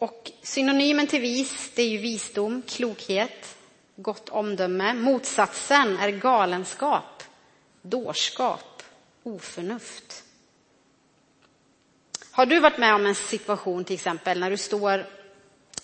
och 0.05 0.31
synonymen 0.43 1.07
till 1.07 1.21
vis, 1.21 1.73
det 1.75 1.83
är 1.83 1.89
ju 1.89 1.99
visdom, 1.99 2.63
klokhet, 2.69 3.57
gott 3.97 4.29
omdöme. 4.29 4.95
Motsatsen 4.95 5.97
är 5.97 6.11
galenskap, 6.11 7.23
dårskap, 7.83 8.83
oförnuft. 9.23 10.25
Har 12.31 12.47
du 12.47 12.61
varit 12.61 12.79
med 12.79 12.95
om 12.95 13.07
en 13.07 13.15
situation 13.15 13.85
till 13.85 13.95
exempel 13.95 14.41
när 14.41 14.51
du 14.51 14.57
står, 14.57 15.07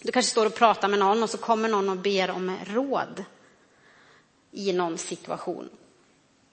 du 0.03 0.13
kanske 0.13 0.31
står 0.31 0.47
och 0.47 0.55
pratar 0.55 0.89
med 0.89 0.99
någon 0.99 1.23
och 1.23 1.31
så 1.31 1.39
kommer 1.39 1.69
någon 1.69 1.89
och 1.89 1.97
ber 1.97 2.31
om 2.31 2.57
råd 2.67 3.25
i 4.51 4.73
någon 4.73 4.99
situation. 4.99 5.69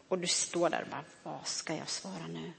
Och 0.08 0.20
du 0.20 0.28
står 0.28 0.70
där 0.70 0.82
och 0.82 0.90
bara, 0.90 1.04
vad 1.24 1.48
ska 1.48 1.76
jag 1.76 1.90
svara 1.90 2.28
nu? 2.30 2.52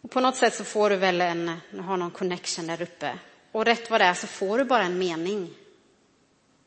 Och 0.00 0.10
på 0.10 0.20
något 0.20 0.36
sätt 0.36 0.54
så 0.54 0.64
får 0.64 0.90
du 0.90 0.96
väl 0.96 1.20
en, 1.20 1.60
du 1.70 1.80
har 1.80 1.96
någon 1.96 2.10
connection 2.10 2.66
där 2.66 2.82
uppe 2.82 3.18
och 3.56 3.64
rätt 3.64 3.90
vad 3.90 4.00
det 4.00 4.04
är 4.04 4.14
så 4.14 4.26
får 4.26 4.58
du 4.58 4.64
bara 4.64 4.82
en 4.82 4.98
mening 4.98 5.50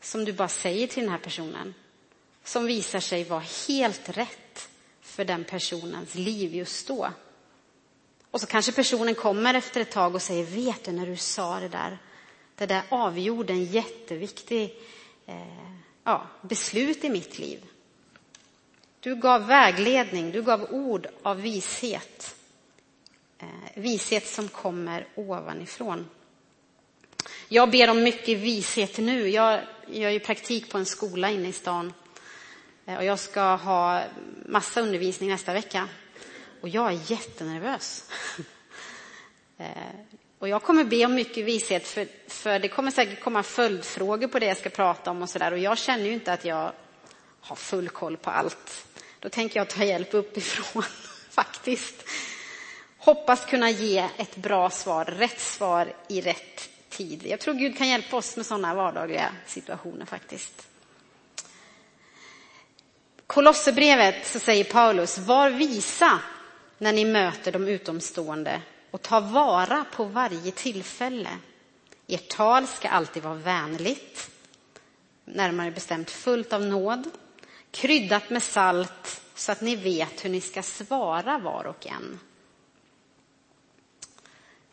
som 0.01 0.25
du 0.25 0.33
bara 0.33 0.47
säger 0.47 0.87
till 0.87 1.03
den 1.03 1.11
här 1.11 1.19
personen. 1.19 1.73
Som 2.43 2.65
visar 2.65 2.99
sig 2.99 3.23
vara 3.23 3.43
helt 3.67 4.09
rätt 4.09 4.69
för 5.01 5.25
den 5.25 5.43
personens 5.43 6.15
liv 6.15 6.55
just 6.55 6.87
då. 6.87 7.11
Och 8.31 8.41
så 8.41 8.47
kanske 8.47 8.71
personen 8.71 9.15
kommer 9.15 9.53
efter 9.53 9.81
ett 9.81 9.91
tag 9.91 10.15
och 10.15 10.21
säger, 10.21 10.43
vet 10.43 10.83
du 10.83 10.91
när 10.91 11.05
du 11.05 11.17
sa 11.17 11.59
det 11.59 11.67
där, 11.67 11.97
Det 12.55 12.65
där 12.65 12.83
avgjorde 12.89 13.53
en 13.53 13.65
jätteviktig 13.65 14.79
eh, 15.25 15.73
ja, 16.03 16.27
beslut 16.41 17.03
i 17.03 17.09
mitt 17.09 17.39
liv. 17.39 17.65
Du 18.99 19.15
gav 19.15 19.47
vägledning, 19.47 20.31
du 20.31 20.41
gav 20.41 20.67
ord 20.73 21.07
av 21.23 21.41
vishet. 21.41 22.35
Eh, 23.37 23.47
vishet 23.75 24.27
som 24.27 24.47
kommer 24.47 25.07
ovanifrån. 25.15 26.09
Jag 27.47 27.71
ber 27.71 27.89
om 27.89 28.03
mycket 28.03 28.37
vishet 28.37 28.97
nu. 28.97 29.29
Jag 29.29 29.61
gör 29.87 30.09
ju 30.09 30.19
praktik 30.19 30.71
på 30.71 30.77
en 30.77 30.85
skola 30.85 31.29
inne 31.29 31.47
i 31.47 31.53
stan. 31.53 31.93
Eh, 32.85 32.97
och 32.97 33.05
jag 33.05 33.19
ska 33.19 33.55
ha 33.55 34.03
massa 34.45 34.81
undervisning 34.81 35.29
nästa 35.29 35.53
vecka. 35.53 35.87
Och 36.61 36.69
jag 36.69 36.93
är 36.93 37.11
jättenervös. 37.11 38.09
Eh, 39.61 39.65
och 40.39 40.49
jag 40.49 40.63
kommer 40.63 40.83
be 40.83 41.05
om 41.05 41.13
mycket 41.13 41.45
vishet 41.45 41.87
för, 41.87 42.07
för 42.27 42.59
det 42.59 42.67
kommer 42.67 42.91
säkert 42.91 43.19
komma 43.19 43.43
följdfrågor 43.43 44.27
på 44.27 44.39
det 44.39 44.45
jag 44.45 44.57
ska 44.57 44.69
prata 44.69 45.11
om 45.11 45.21
och 45.21 45.29
sådär. 45.29 45.51
Och 45.51 45.59
jag 45.59 45.77
känner 45.77 46.05
ju 46.05 46.13
inte 46.13 46.33
att 46.33 46.45
jag 46.45 46.71
har 47.41 47.55
full 47.55 47.89
koll 47.89 48.17
på 48.17 48.29
allt. 48.29 48.87
Då 49.19 49.29
tänker 49.29 49.59
jag 49.59 49.69
ta 49.69 49.83
hjälp 49.83 50.13
uppifrån 50.13 50.83
faktiskt. 51.29 51.95
Hoppas 52.97 53.45
kunna 53.45 53.69
ge 53.69 54.09
ett 54.17 54.35
bra 54.35 54.69
svar, 54.69 55.05
rätt 55.05 55.39
svar 55.39 55.93
i 56.07 56.21
rätt 56.21 56.68
tid. 56.99 57.25
Jag 57.25 57.39
tror 57.39 57.53
Gud 57.53 57.77
kan 57.77 57.87
hjälpa 57.87 58.17
oss 58.17 58.37
med 58.37 58.45
sådana 58.45 58.75
vardagliga 58.75 59.31
situationer 59.45 60.05
faktiskt. 60.05 60.67
Kolosserbrevet 63.27 64.27
så 64.27 64.39
säger 64.39 64.63
Paulus, 64.63 65.17
var 65.17 65.49
visa 65.49 66.19
när 66.77 66.93
ni 66.93 67.05
möter 67.05 67.51
de 67.51 67.67
utomstående 67.67 68.61
och 68.91 69.01
ta 69.01 69.19
vara 69.19 69.85
på 69.91 70.03
varje 70.03 70.51
tillfälle. 70.51 71.29
Ert 72.07 72.27
tal 72.27 72.67
ska 72.67 72.89
alltid 72.89 73.23
vara 73.23 73.35
vänligt, 73.35 74.29
närmare 75.25 75.71
bestämt 75.71 76.11
fullt 76.11 76.53
av 76.53 76.61
nåd, 76.61 77.09
kryddat 77.71 78.29
med 78.29 78.43
salt 78.43 79.21
så 79.35 79.51
att 79.51 79.61
ni 79.61 79.75
vet 79.75 80.25
hur 80.25 80.29
ni 80.29 80.41
ska 80.41 80.63
svara 80.63 81.37
var 81.37 81.65
och 81.67 81.87
en. 81.87 82.19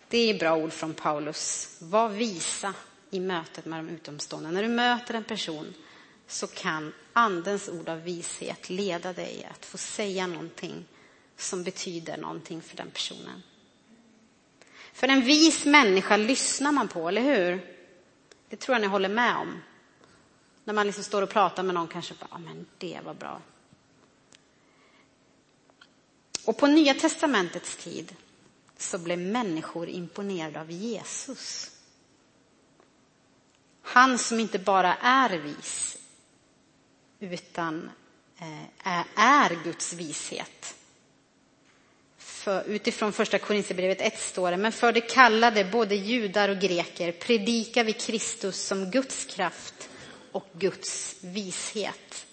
Det 0.09 0.31
är 0.31 0.39
bra 0.39 0.57
ord 0.57 0.73
från 0.73 0.95
Paulus. 0.95 1.77
Var 1.81 2.09
visa 2.09 2.75
i 3.11 3.21
mötet 3.21 3.65
med 3.65 3.79
de 3.85 3.89
utomstående. 3.89 4.51
När 4.51 4.63
du 4.63 4.69
möter 4.69 5.15
en 5.15 5.25
person 5.25 5.75
så 6.27 6.47
kan 6.47 6.93
Andens 7.13 7.69
ord 7.69 7.89
av 7.89 8.03
vishet 8.03 8.71
leda 8.71 9.13
dig 9.13 9.49
att 9.51 9.65
få 9.65 9.79
säga 9.79 10.27
någonting 10.27 10.85
som 11.37 11.65
betyder 11.65 12.17
någonting 12.17 12.63
för 12.63 12.77
den 12.77 12.91
personen. 12.91 13.43
För 14.93 15.09
en 15.09 15.21
vis 15.21 15.65
människa 15.65 16.17
lyssnar 16.17 16.73
man 16.73 16.89
på, 16.89 17.09
eller 17.09 17.23
hur? 17.23 17.77
Det 18.49 18.57
tror 18.57 18.75
jag 18.75 18.81
ni 18.81 18.87
håller 18.87 19.09
med 19.09 19.37
om. 19.37 19.63
När 20.65 20.75
man 20.75 20.87
liksom 20.87 21.05
står 21.05 21.23
och 21.23 21.31
pratar 21.31 21.63
med 21.63 21.75
någon 21.75 21.89
kanske 21.89 22.15
bara, 22.15 22.29
ja 22.31 22.39
men 22.39 22.67
det 22.79 23.01
var 23.05 23.15
bra. 23.15 23.41
Och 26.45 26.59
på 26.59 26.67
Nya 26.67 26.95
Testamentets 26.95 27.77
tid 27.77 28.15
så 28.79 28.99
blev 28.99 29.19
människor 29.19 29.89
imponerade 29.89 30.61
av 30.61 30.71
Jesus. 30.71 31.71
Han 33.83 34.19
som 34.19 34.41
inte 34.41 34.59
bara 34.59 34.95
är 34.95 35.39
vis, 35.39 35.99
utan 37.21 37.91
eh, 38.39 39.05
är 39.15 39.65
Guds 39.65 39.93
vishet. 39.93 40.75
För, 42.19 42.65
utifrån 42.65 43.13
första 43.13 43.39
Korinthierbrevet 43.39 44.01
1 44.01 44.21
står 44.21 44.51
det, 44.51 44.57
men 44.57 44.73
för 44.73 44.93
det 44.93 45.01
kallade 45.01 45.65
både 45.65 45.95
judar 45.95 46.49
och 46.49 46.59
greker 46.59 47.13
predikar 47.13 47.85
vi 47.85 47.93
Kristus 47.93 48.67
som 48.67 48.91
Guds 48.91 49.25
kraft 49.25 49.89
och 50.33 50.47
Guds 50.53 51.17
vishet. 51.21 52.27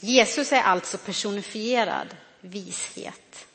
Jesus 0.00 0.52
är 0.52 0.62
alltså 0.62 0.98
personifierad 0.98 2.16
vishet. 2.44 3.46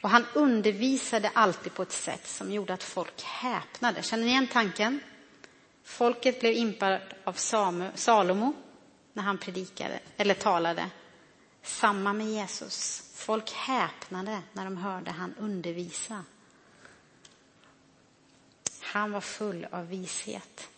Och 0.00 0.10
han 0.10 0.26
undervisade 0.34 1.30
alltid 1.34 1.74
på 1.74 1.82
ett 1.82 1.92
sätt 1.92 2.26
som 2.26 2.52
gjorde 2.52 2.74
att 2.74 2.82
folk 2.82 3.22
häpnade. 3.22 4.02
Känner 4.02 4.24
ni 4.24 4.30
igen 4.30 4.48
tanken? 4.52 5.00
Folket 5.84 6.40
blev 6.40 6.52
impad 6.52 7.00
av 7.24 7.32
Salomo 7.94 8.52
när 9.12 9.22
han 9.22 9.38
predikade 9.38 10.00
eller 10.16 10.34
talade. 10.34 10.90
Samma 11.62 12.12
med 12.12 12.26
Jesus. 12.26 13.02
Folk 13.14 13.52
häpnade 13.52 14.42
när 14.52 14.64
de 14.64 14.76
hörde 14.76 15.10
han 15.10 15.34
undervisa. 15.38 16.24
Han 18.80 19.12
var 19.12 19.20
full 19.20 19.66
av 19.70 19.88
vishet. 19.88 20.68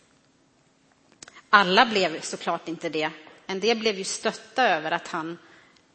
Alla 1.49 1.85
blev 1.85 2.21
såklart 2.21 2.67
inte 2.67 2.89
det. 2.89 3.11
En 3.45 3.59
del 3.59 3.79
blev 3.79 3.97
ju 3.97 4.03
stötta 4.03 4.67
över 4.67 4.91
att 4.91 5.07
han 5.07 5.37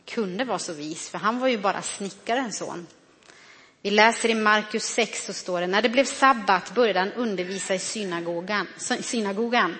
kunde 0.09 0.45
vara 0.45 0.59
så 0.59 0.73
vis, 0.73 1.09
för 1.09 1.19
han 1.19 1.39
var 1.39 1.49
ju 1.49 1.59
bara 1.59 1.83
snickarens 1.83 2.59
son. 2.59 2.87
Vi 3.83 3.91
läser 3.91 4.29
i 4.29 4.35
Markus 4.35 4.85
6 4.85 5.27
så 5.27 5.33
står 5.33 5.61
det, 5.61 5.67
när 5.67 5.83
det 5.83 5.89
blev 5.89 6.05
sabbat 6.05 6.75
började 6.75 6.99
han 6.99 7.13
undervisa 7.13 7.75
i 7.75 7.79
synagogan. 7.79 8.67
synagogan. 9.01 9.77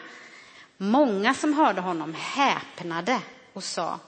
Många 0.77 1.35
som 1.35 1.55
hörde 1.55 1.81
honom 1.81 2.15
häpnade 2.15 3.21
och 3.53 3.65
sa, 3.65 4.01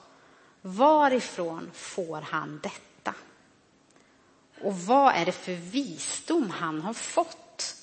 varifrån 0.62 1.70
får 1.74 2.20
han 2.20 2.60
detta? 2.62 3.14
Och 4.60 4.78
vad 4.78 5.14
är 5.14 5.24
det 5.24 5.32
för 5.32 5.52
visdom 5.52 6.50
han 6.50 6.80
har 6.80 6.94
fått? 6.94 7.76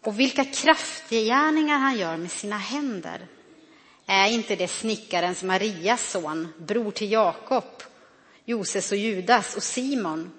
Och 0.00 0.20
vilka 0.20 0.44
kraftgärningar 0.44 1.78
han 1.78 1.98
gör 1.98 2.16
med 2.16 2.30
sina 2.30 2.58
händer. 2.58 3.26
Är 4.06 4.28
inte 4.28 4.56
det 4.56 4.68
snickarens 4.68 5.42
Marias 5.42 6.10
son, 6.10 6.48
bror 6.58 6.90
till 6.90 7.12
Jakob, 7.12 7.82
Joses 8.44 8.92
och 8.92 8.98
Judas 8.98 9.56
och 9.56 9.62
Simon? 9.62 10.32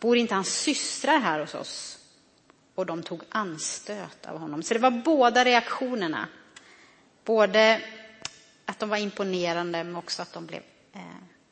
Bor 0.00 0.16
inte 0.16 0.34
hans 0.34 0.54
systrar 0.54 1.18
här 1.18 1.40
hos 1.40 1.54
oss? 1.54 1.98
Och 2.74 2.86
de 2.86 3.02
tog 3.02 3.22
anstöt 3.28 4.26
av 4.26 4.38
honom. 4.38 4.62
Så 4.62 4.74
det 4.74 4.80
var 4.80 4.90
båda 4.90 5.44
reaktionerna. 5.44 6.28
Både 7.24 7.82
att 8.64 8.78
de 8.78 8.88
var 8.88 8.96
imponerande 8.96 9.84
men 9.84 9.96
också 9.96 10.22
att 10.22 10.32
de 10.32 10.46
blev, 10.46 10.62
eh, 10.92 11.00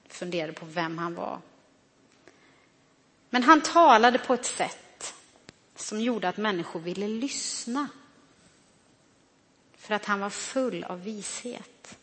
funderade 0.08 0.52
på 0.52 0.66
vem 0.66 0.98
han 0.98 1.14
var. 1.14 1.38
Men 3.30 3.42
han 3.42 3.60
talade 3.60 4.18
på 4.18 4.34
ett 4.34 4.44
sätt 4.44 5.14
som 5.76 6.00
gjorde 6.00 6.28
att 6.28 6.36
människor 6.36 6.80
ville 6.80 7.08
lyssna. 7.08 7.88
För 9.88 9.94
att 9.94 10.04
han 10.04 10.20
var 10.20 10.30
full 10.30 10.84
av 10.84 11.02
vishet. 11.02 11.98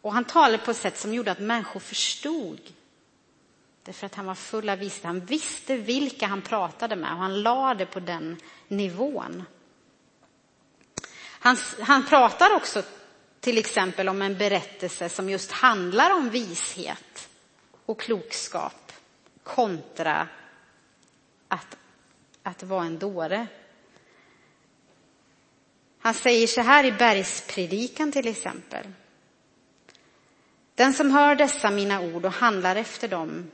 Och 0.00 0.12
han 0.12 0.24
talade 0.24 0.58
på 0.58 0.70
ett 0.70 0.76
sätt 0.76 0.98
som 0.98 1.14
gjorde 1.14 1.32
att 1.32 1.38
människor 1.38 1.80
förstod. 1.80 2.60
Därför 3.82 4.06
att 4.06 4.14
han 4.14 4.26
var 4.26 4.34
full 4.34 4.68
av 4.68 4.78
vishet. 4.78 5.04
Han 5.04 5.20
visste 5.20 5.76
vilka 5.76 6.26
han 6.26 6.42
pratade 6.42 6.96
med 6.96 7.12
och 7.12 7.18
han 7.18 7.42
lade 7.42 7.78
det 7.78 7.86
på 7.86 8.00
den 8.00 8.36
nivån. 8.68 9.44
Han, 11.20 11.56
han 11.80 12.06
pratar 12.06 12.54
också 12.56 12.82
till 13.40 13.58
exempel 13.58 14.08
om 14.08 14.22
en 14.22 14.38
berättelse 14.38 15.08
som 15.08 15.28
just 15.28 15.52
handlar 15.52 16.14
om 16.14 16.30
vishet 16.30 17.28
och 17.86 18.00
klokskap 18.00 18.92
kontra 19.42 20.28
att, 21.48 21.76
att 22.42 22.62
vara 22.62 22.84
en 22.84 22.98
dåre. 22.98 23.46
Han 26.02 26.14
säger 26.14 26.46
så 26.46 26.60
här 26.60 26.84
i 26.84 26.92
bergspredikan 26.92 28.12
till 28.12 28.28
exempel. 28.28 28.86
Den 30.74 30.92
som 30.92 31.10
hör 31.10 31.34
dessa 31.34 31.70
mina 31.70 32.00
ord 32.00 32.24
och 32.24 32.32
handlar 32.32 32.76
efter 32.76 33.08
dem 33.08 33.50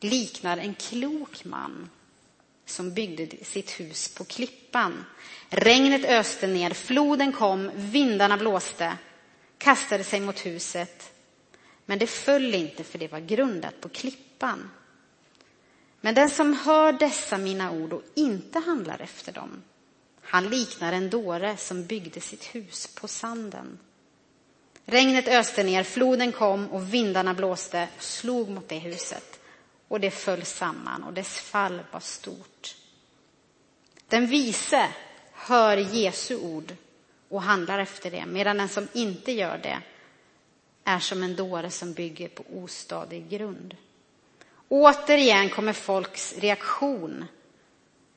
liknar 0.00 0.56
en 0.56 0.74
klok 0.74 1.44
man 1.44 1.90
som 2.64 2.94
byggde 2.94 3.44
sitt 3.44 3.80
hus 3.80 4.14
på 4.14 4.24
klippan. 4.24 5.04
Regnet 5.48 6.04
öste 6.04 6.46
ner, 6.46 6.70
floden 6.70 7.32
kom, 7.32 7.70
vindarna 7.74 8.36
blåste, 8.36 8.96
kastade 9.58 10.04
sig 10.04 10.20
mot 10.20 10.46
huset. 10.46 11.12
Men 11.86 11.98
det 11.98 12.06
föll 12.06 12.54
inte 12.54 12.84
för 12.84 12.98
det 12.98 13.12
var 13.12 13.20
grundat 13.20 13.80
på 13.80 13.88
klippan. 13.88 14.70
Men 16.00 16.14
den 16.14 16.30
som 16.30 16.52
hör 16.52 16.92
dessa 16.92 17.38
mina 17.38 17.70
ord 17.70 17.92
och 17.92 18.02
inte 18.14 18.58
handlar 18.58 19.00
efter 19.00 19.32
dem 19.32 19.62
han 20.28 20.48
liknar 20.48 20.92
en 20.92 21.10
dåre 21.10 21.56
som 21.56 21.86
byggde 21.86 22.20
sitt 22.20 22.44
hus 22.44 22.86
på 22.86 23.08
sanden. 23.08 23.78
Regnet 24.84 25.28
öste 25.28 25.62
ner, 25.62 25.82
floden 25.82 26.32
kom 26.32 26.70
och 26.70 26.94
vindarna 26.94 27.34
blåste 27.34 27.88
och 27.96 28.02
slog 28.02 28.48
mot 28.48 28.68
det 28.68 28.78
huset. 28.78 29.40
Och 29.88 30.00
det 30.00 30.10
föll 30.10 30.44
samman 30.44 31.04
och 31.04 31.12
dess 31.12 31.40
fall 31.40 31.80
var 31.90 32.00
stort. 32.00 32.76
Den 34.08 34.26
vise 34.26 34.88
hör 35.32 35.76
Jesu 35.76 36.36
ord 36.36 36.74
och 37.28 37.42
handlar 37.42 37.78
efter 37.78 38.10
det, 38.10 38.26
medan 38.26 38.56
den 38.56 38.68
som 38.68 38.88
inte 38.92 39.32
gör 39.32 39.58
det 39.58 39.78
är 40.84 40.98
som 40.98 41.22
en 41.22 41.36
dåre 41.36 41.70
som 41.70 41.92
bygger 41.92 42.28
på 42.28 42.44
ostadig 42.52 43.28
grund. 43.28 43.76
Återigen 44.68 45.48
kommer 45.50 45.72
folks 45.72 46.38
reaktion 46.38 47.24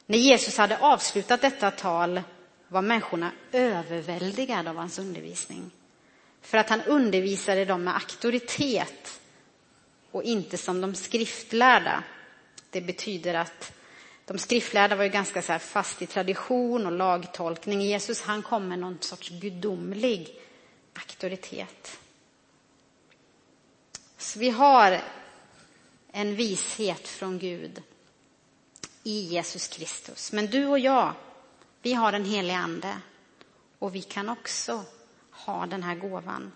när 0.09 0.17
Jesus 0.17 0.57
hade 0.57 0.77
avslutat 0.77 1.41
detta 1.41 1.71
tal 1.71 2.21
var 2.67 2.81
människorna 2.81 3.31
överväldigade 3.51 4.69
av 4.69 4.75
hans 4.75 4.99
undervisning. 4.99 5.71
För 6.41 6.57
att 6.57 6.69
han 6.69 6.81
undervisade 6.81 7.65
dem 7.65 7.83
med 7.83 7.95
auktoritet 7.95 9.21
och 10.11 10.23
inte 10.23 10.57
som 10.57 10.81
de 10.81 10.95
skriftlärda. 10.95 12.03
Det 12.69 12.81
betyder 12.81 13.33
att 13.33 13.73
de 14.25 14.37
skriftlärda 14.37 14.95
var 14.95 15.03
ju 15.03 15.09
ganska 15.09 15.41
så 15.41 15.59
fast 15.59 16.01
i 16.01 16.05
tradition 16.05 16.85
och 16.85 16.91
lagtolkning. 16.91 17.81
Jesus 17.81 18.21
han 18.21 18.41
kom 18.41 18.67
med 18.67 18.79
någon 18.79 18.97
sorts 19.01 19.29
gudomlig 19.29 20.39
auktoritet. 20.93 21.99
Så 24.17 24.39
vi 24.39 24.49
har 24.49 25.01
en 26.11 26.35
vishet 26.35 27.07
från 27.07 27.39
Gud 27.39 27.83
i 29.03 29.19
Jesus 29.19 29.67
Kristus. 29.67 30.31
Men 30.31 30.47
du 30.47 30.65
och 30.65 30.79
jag, 30.79 31.13
vi 31.81 31.93
har 31.93 32.11
den 32.11 32.25
helige 32.25 32.57
Ande 32.57 32.97
och 33.79 33.95
vi 33.95 34.01
kan 34.01 34.29
också 34.29 34.83
ha 35.31 35.65
den 35.65 35.83
här 35.83 35.95
gåvan. 35.95 36.51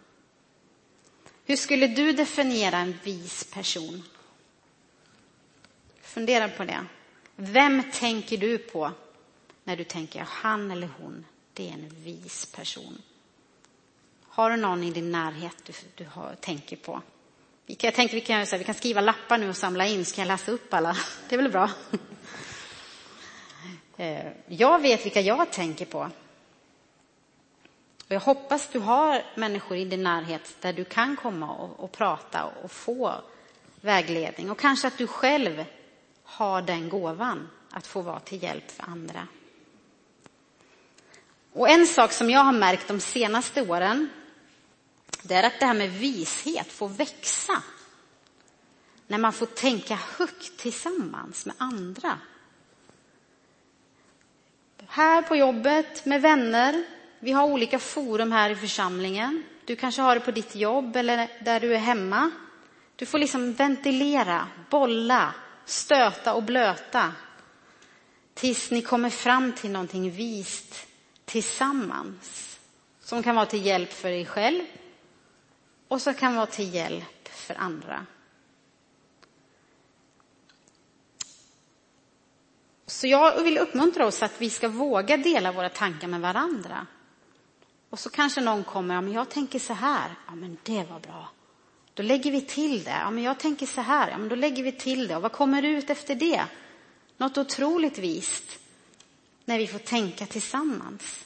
Hur 1.45 1.55
skulle 1.55 1.87
du 1.87 2.11
definiera 2.11 2.77
en 2.77 2.97
vis 3.03 3.43
person? 3.43 4.03
Fundera 6.01 6.49
på 6.49 6.63
det. 6.63 6.85
Vem 7.35 7.83
tänker 7.91 8.37
du 8.37 8.57
på 8.57 8.91
när 9.63 9.77
du 9.77 9.83
tänker 9.83 10.21
han 10.29 10.71
eller 10.71 10.89
hon, 10.97 11.25
det 11.53 11.69
är 11.69 11.73
en 11.73 11.89
vis 11.89 12.45
person? 12.45 13.01
Har 14.23 14.49
du 14.49 14.57
någon 14.57 14.83
i 14.83 14.91
din 14.91 15.11
närhet 15.11 15.55
du, 15.65 15.73
du 15.95 16.05
har, 16.05 16.35
tänker 16.35 16.75
på? 16.75 17.01
Jag 17.65 17.93
tänkte 17.93 18.15
vi 18.15 18.21
kan, 18.21 18.45
vi 18.51 18.63
kan 18.63 18.75
skriva 18.75 19.01
lappar 19.01 19.37
nu 19.37 19.49
och 19.49 19.57
samla 19.57 19.85
in, 19.85 20.05
så 20.05 20.15
kan 20.15 20.21
jag 20.21 20.33
läsa 20.33 20.51
upp 20.51 20.73
alla. 20.73 20.97
Det 21.29 21.35
är 21.35 21.41
väl 21.41 21.51
bra? 21.51 21.69
Eh, 23.97 24.31
jag 24.47 24.81
vet 24.81 25.05
vilka 25.05 25.21
jag 25.21 25.51
tänker 25.51 25.85
på. 25.85 25.99
Och 28.07 28.11
jag 28.11 28.19
hoppas 28.19 28.69
du 28.71 28.79
har 28.79 29.23
människor 29.35 29.77
i 29.77 29.85
din 29.85 30.03
närhet 30.03 30.55
där 30.61 30.73
du 30.73 30.83
kan 30.83 31.15
komma 31.15 31.51
och, 31.55 31.79
och 31.79 31.91
prata 31.91 32.43
och 32.63 32.71
få 32.71 33.13
vägledning. 33.81 34.51
Och 34.51 34.59
kanske 34.59 34.87
att 34.87 34.97
du 34.97 35.07
själv 35.07 35.65
har 36.23 36.61
den 36.61 36.89
gåvan 36.89 37.49
att 37.71 37.87
få 37.87 38.01
vara 38.01 38.19
till 38.19 38.43
hjälp 38.43 38.71
för 38.71 38.83
andra. 38.83 39.27
Och 41.53 41.69
en 41.69 41.87
sak 41.87 42.11
som 42.11 42.29
jag 42.29 42.39
har 42.39 42.53
märkt 42.53 42.87
de 42.87 42.99
senaste 42.99 43.61
åren, 43.61 44.09
det 45.23 45.35
är 45.35 45.43
att 45.43 45.59
det 45.59 45.65
här 45.65 45.73
med 45.73 45.91
vishet 45.91 46.71
får 46.71 46.89
växa. 46.89 47.63
När 49.07 49.17
man 49.17 49.33
får 49.33 49.45
tänka 49.45 49.99
högt 50.17 50.57
tillsammans 50.57 51.45
med 51.45 51.55
andra. 51.57 52.19
Här 54.87 55.21
på 55.21 55.35
jobbet, 55.35 56.05
med 56.05 56.21
vänner. 56.21 56.83
Vi 57.19 57.31
har 57.31 57.43
olika 57.43 57.79
forum 57.79 58.31
här 58.31 58.49
i 58.49 58.55
församlingen. 58.55 59.43
Du 59.65 59.75
kanske 59.75 60.01
har 60.01 60.15
det 60.15 60.21
på 60.21 60.31
ditt 60.31 60.55
jobb 60.55 60.95
eller 60.95 61.29
där 61.45 61.59
du 61.59 61.73
är 61.73 61.79
hemma. 61.79 62.31
Du 62.95 63.05
får 63.05 63.19
liksom 63.19 63.53
ventilera, 63.53 64.47
bolla, 64.69 65.33
stöta 65.65 66.33
och 66.33 66.43
blöta 66.43 67.11
tills 68.33 68.71
ni 68.71 68.81
kommer 68.81 69.09
fram 69.09 69.51
till 69.51 69.71
någonting 69.71 70.11
vist 70.11 70.87
tillsammans 71.25 72.59
som 73.01 73.23
kan 73.23 73.35
vara 73.35 73.45
till 73.45 73.65
hjälp 73.65 73.93
för 73.93 74.09
dig 74.09 74.25
själv 74.25 74.63
och 75.93 76.01
som 76.01 76.13
kan 76.13 76.35
vara 76.35 76.45
till 76.45 76.73
hjälp 76.73 77.27
för 77.27 77.55
andra. 77.55 78.05
Så 82.85 83.07
jag 83.07 83.43
vill 83.43 83.57
uppmuntra 83.57 84.05
oss 84.05 84.23
att 84.23 84.41
vi 84.41 84.49
ska 84.49 84.67
våga 84.67 85.17
dela 85.17 85.51
våra 85.51 85.69
tankar 85.69 86.07
med 86.07 86.21
varandra. 86.21 86.87
Och 87.89 87.99
så 87.99 88.09
kanske 88.09 88.41
någon 88.41 88.63
kommer, 88.63 88.95
ja 88.95 89.01
men 89.01 89.13
jag 89.13 89.29
tänker 89.29 89.59
så 89.59 89.73
här, 89.73 90.15
ja 90.27 90.35
men 90.35 90.57
det 90.63 90.83
var 90.83 90.99
bra. 90.99 91.29
Då 91.93 92.03
lägger 92.03 92.31
vi 92.31 92.41
till 92.41 92.83
det. 92.83 92.97
Ja, 92.99 93.11
men 93.11 93.23
jag 93.23 93.39
tänker 93.39 93.65
så 93.65 93.81
här, 93.81 94.11
ja, 94.11 94.17
men 94.17 94.29
då 94.29 94.35
lägger 94.35 94.63
vi 94.63 94.71
till 94.71 95.07
det. 95.07 95.15
Och 95.15 95.21
vad 95.21 95.31
kommer 95.31 95.63
ut 95.63 95.89
efter 95.89 96.15
det? 96.15 96.45
Något 97.17 97.37
otroligt 97.37 97.97
vist 97.97 98.59
när 99.45 99.57
vi 99.57 99.67
får 99.67 99.79
tänka 99.79 100.25
tillsammans. 100.25 101.25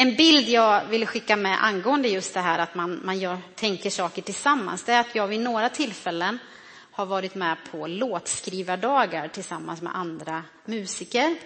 En 0.00 0.16
bild 0.16 0.48
jag 0.48 0.84
ville 0.84 1.06
skicka 1.06 1.36
med 1.36 1.64
angående 1.64 2.08
just 2.08 2.34
det 2.34 2.40
här 2.40 2.58
att 2.58 2.74
man, 2.74 3.00
man 3.04 3.18
gör, 3.18 3.38
tänker 3.54 3.90
saker 3.90 4.22
tillsammans, 4.22 4.84
det 4.84 4.92
är 4.92 5.00
att 5.00 5.14
jag 5.14 5.26
vid 5.26 5.40
några 5.40 5.68
tillfällen 5.68 6.38
har 6.90 7.06
varit 7.06 7.34
med 7.34 7.56
på 7.70 7.86
låtskrivardagar 7.86 9.28
tillsammans 9.28 9.82
med 9.82 9.96
andra 9.96 10.42
musiker 10.64 11.36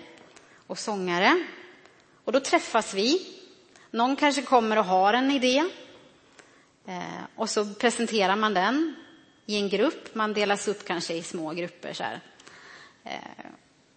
och 0.66 0.78
sångare. 0.78 1.44
Och 2.24 2.32
då 2.32 2.40
träffas 2.40 2.94
vi. 2.94 3.26
Någon 3.90 4.16
kanske 4.16 4.42
kommer 4.42 4.78
och 4.78 4.84
har 4.84 5.14
en 5.14 5.30
idé 5.30 5.64
Eh, 6.86 7.24
och 7.34 7.50
så 7.50 7.74
presenterar 7.74 8.36
man 8.36 8.54
den 8.54 8.94
i 9.46 9.56
en 9.56 9.68
grupp. 9.68 10.14
Man 10.14 10.32
delas 10.32 10.68
upp 10.68 10.84
kanske 10.84 11.14
i 11.14 11.22
små 11.22 11.50
grupper. 11.50 11.92
Så 11.92 12.04
eh, 13.04 13.18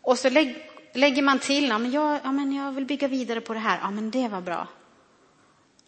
och 0.02 0.20
så 0.20 0.30
lägg, 0.30 0.56
lägger 0.97 1.21
man 1.21 1.39
till, 1.39 1.67
ja 1.67 1.77
men, 1.77 1.91
jag, 1.91 2.19
ja 2.23 2.31
men 2.31 2.53
jag 2.53 2.71
vill 2.71 2.86
bygga 2.86 3.07
vidare 3.07 3.41
på 3.41 3.53
det 3.53 3.60
här. 3.60 3.79
Ja 3.81 3.91
men 3.91 4.12
det 4.12 4.27
var 4.27 4.41
bra. 4.41 4.67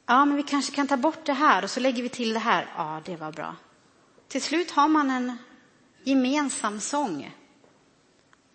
Ja 0.06 0.26
men 0.26 0.38
vi 0.38 0.44
kanske 0.44 0.76
kan 0.76 0.88
ta 0.88 0.98
bort 0.98 1.26
det 1.26 1.34
här 1.34 1.64
och 1.64 1.70
så 1.70 1.80
lägger 1.80 2.04
vi 2.04 2.10
till 2.10 2.34
det 2.34 2.40
här. 2.40 2.68
Ja 2.76 3.02
det 3.06 3.16
var 3.16 3.32
bra. 3.32 3.56
Till 4.28 4.42
slut 4.42 4.72
har 4.72 4.88
man 4.88 5.12
en 5.12 5.38
gemensam 6.04 6.80
sång. 6.80 7.36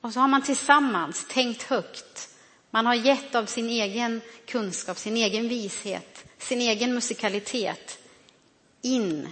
Och 0.00 0.12
så 0.12 0.20
har 0.20 0.28
man 0.28 0.42
tillsammans 0.42 1.26
tänkt 1.28 1.62
högt. 1.62 2.28
Man 2.70 2.86
har 2.86 2.94
gett 2.94 3.34
av 3.34 3.46
sin 3.46 3.68
egen 3.68 4.20
kunskap, 4.46 4.98
sin 4.98 5.16
egen 5.16 5.48
vishet, 5.48 6.24
sin 6.38 6.60
egen 6.60 6.94
musikalitet 6.94 7.98
in 8.82 9.28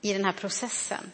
i 0.00 0.12
den 0.12 0.24
här 0.24 0.32
processen. 0.32 1.10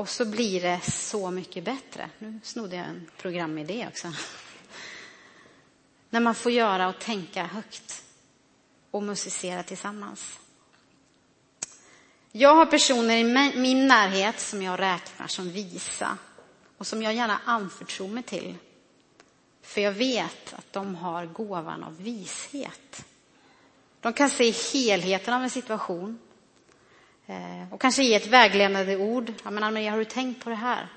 Och 0.00 0.08
så 0.08 0.24
blir 0.24 0.60
det 0.60 0.80
så 0.80 1.30
mycket 1.30 1.64
bättre. 1.64 2.10
Nu 2.18 2.40
snodde 2.42 2.76
jag 2.76 2.86
en 2.86 3.10
programidé 3.16 3.86
också. 3.88 4.12
När 6.10 6.20
man 6.20 6.34
får 6.34 6.52
göra 6.52 6.88
och 6.88 6.98
tänka 6.98 7.44
högt 7.44 8.04
och 8.90 9.02
musicera 9.02 9.62
tillsammans. 9.62 10.38
Jag 12.32 12.54
har 12.54 12.66
personer 12.66 13.16
i 13.16 13.24
min 13.56 13.88
närhet 13.88 14.40
som 14.40 14.62
jag 14.62 14.80
räknar 14.80 15.26
som 15.26 15.50
visa 15.50 16.18
och 16.78 16.86
som 16.86 17.02
jag 17.02 17.14
gärna 17.14 17.40
anförtror 17.44 18.08
mig 18.08 18.22
till. 18.22 18.54
För 19.62 19.80
jag 19.80 19.92
vet 19.92 20.54
att 20.54 20.72
de 20.72 20.94
har 20.94 21.26
gåvan 21.26 21.84
av 21.84 22.02
vishet. 22.02 23.04
De 24.00 24.12
kan 24.12 24.30
se 24.30 24.50
helheten 24.50 25.34
av 25.34 25.42
en 25.42 25.50
situation 25.50 26.18
Eh, 27.30 27.72
och 27.72 27.80
kanske 27.80 28.02
ge 28.02 28.14
ett 28.14 28.26
vägledande 28.26 28.96
ord. 28.96 29.32
Ja, 29.44 29.50
men 29.50 29.64
Ann-Maria, 29.64 29.90
har 29.90 29.98
du 29.98 30.04
tänkt 30.04 30.44
på 30.44 30.50
det 30.50 30.56
här? 30.56 30.88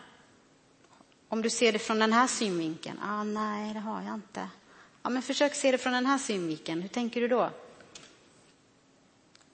Om 1.29 1.41
du 1.41 1.49
ser 1.49 1.73
det 1.73 1.79
från 1.79 1.99
den 1.99 2.13
här 2.13 2.27
synvinkeln? 2.27 2.99
Ah, 3.03 3.23
nej, 3.23 3.73
det 3.73 3.79
har 3.79 4.01
jag 4.01 4.13
inte. 4.13 4.49
Ja, 5.03 5.09
men 5.09 5.21
försök 5.21 5.55
se 5.55 5.71
det 5.71 5.77
från 5.77 5.93
den 5.93 6.05
här 6.05 6.17
synvinkeln. 6.17 6.81
Hur 6.81 6.89
tänker 6.89 7.21
du 7.21 7.27
då? 7.27 7.49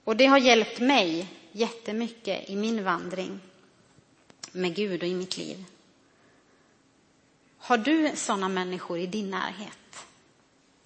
Och 0.04 0.18
det 0.18 0.26
har 0.26 0.38
hjälpt 0.38 0.80
mig 0.80 1.28
jättemycket 1.52 2.50
i 2.50 2.56
min 2.56 2.84
vandring 2.84 3.40
med 4.52 4.76
Gud 4.76 5.02
och 5.02 5.08
i 5.08 5.14
mitt 5.14 5.38
liv. 5.38 5.66
Har 7.58 7.78
du 7.78 8.12
sådana 8.16 8.50
människor 8.50 8.98
i 8.98 9.08
din 9.08 9.30
närhet? 9.30 10.06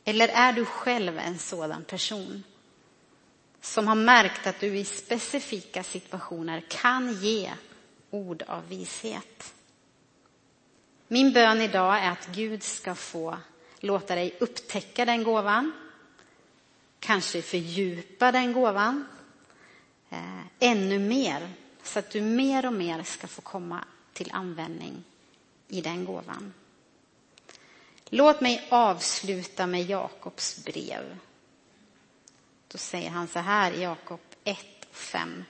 Eller 0.05 0.27
är 0.27 0.53
du 0.53 0.65
själv 0.65 1.17
en 1.17 1.39
sådan 1.39 1.83
person? 1.83 2.43
Som 3.63 3.87
har 3.87 3.95
märkt 3.95 4.47
att 4.47 4.59
du 4.59 4.77
i 4.77 4.85
specifika 4.85 5.83
situationer 5.83 6.63
kan 6.69 7.13
ge 7.13 7.53
ord 8.09 8.43
av 8.47 8.67
vishet. 8.69 9.53
Min 11.07 11.33
bön 11.33 11.61
idag 11.61 11.99
är 12.03 12.11
att 12.11 12.27
Gud 12.27 12.63
ska 12.63 12.95
få 12.95 13.37
låta 13.79 14.15
dig 14.15 14.37
upptäcka 14.39 15.05
den 15.05 15.23
gåvan, 15.23 15.71
kanske 16.99 17.41
fördjupa 17.41 18.31
den 18.31 18.53
gåvan 18.53 19.05
eh, 20.09 20.39
ännu 20.59 20.99
mer, 20.99 21.49
så 21.83 21.99
att 21.99 22.09
du 22.09 22.21
mer 22.21 22.65
och 22.65 22.73
mer 22.73 23.03
ska 23.03 23.27
få 23.27 23.41
komma 23.41 23.85
till 24.13 24.31
användning 24.33 25.03
i 25.67 25.81
den 25.81 26.05
gåvan. 26.05 26.53
Låt 28.09 28.41
mig 28.41 28.67
avsluta 28.69 29.67
med 29.67 29.83
Jakobs 29.89 30.65
brev 30.65 31.17
då 32.73 32.79
säger 32.79 33.09
han 33.09 33.27
så 33.27 33.39
här 33.39 33.71
i 33.71 33.81
Jakob 33.81 34.19
1 34.43 34.57
och 34.89 34.95
5. 34.95 35.43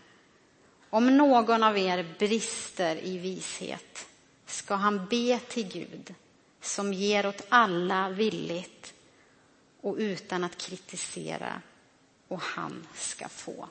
Om 0.90 1.18
någon 1.18 1.64
av 1.64 1.78
er 1.78 2.16
brister 2.20 2.96
i 2.96 3.18
vishet 3.18 4.08
ska 4.46 4.76
han 4.76 5.08
be 5.08 5.40
till 5.40 5.68
Gud 5.68 6.16
som 6.62 6.94
ger 6.94 7.26
åt 7.26 7.42
alla 7.50 8.10
villigt 8.10 8.94
och 9.82 9.96
utan 9.98 10.44
att 10.44 10.58
kritisera 10.58 11.62
och 12.28 12.42
han 12.42 12.88
ska 12.96 13.30
få. 13.30 13.70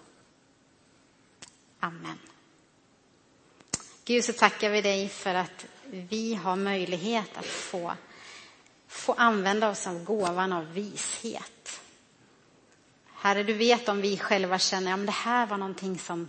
Amen. 1.81 2.19
Gud, 4.05 4.25
så 4.25 4.33
tackar 4.33 4.71
vi 4.71 4.83
dig 4.83 5.09
för 5.09 5.35
att 5.35 5.67
vi 5.91 6.35
har 6.35 6.57
möjlighet 6.57 7.37
att 7.37 7.47
få, 7.47 7.93
få 8.89 9.13
använda 9.13 9.71
oss 9.71 9.87
av 9.87 10.05
gåvan 10.05 10.53
av 10.53 10.73
vishet. 10.73 11.62
Herre, 13.23 13.43
du 13.43 13.53
vet 13.53 13.89
om 13.89 14.01
vi 14.01 14.19
själva 14.19 14.59
känner 14.59 14.95
att 14.95 15.07
det 15.07 15.13
här 15.13 15.47
var 15.47 15.57
någonting 15.57 15.99
som, 15.99 16.29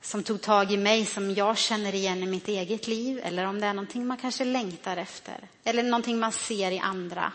som 0.00 0.22
tog 0.22 0.40
tag 0.40 0.72
i 0.72 0.76
mig, 0.76 1.06
som 1.06 1.34
jag 1.34 1.58
känner 1.58 1.94
igen 1.94 2.22
i 2.22 2.26
mitt 2.26 2.48
eget 2.48 2.86
liv, 2.86 3.20
eller 3.24 3.44
om 3.44 3.60
det 3.60 3.66
är 3.66 3.74
någonting 3.74 4.06
man 4.06 4.16
kanske 4.16 4.44
längtar 4.44 4.96
efter, 4.96 5.48
eller 5.64 5.82
någonting 5.82 6.18
man 6.18 6.32
ser 6.32 6.70
i 6.70 6.78
andra. 6.78 7.32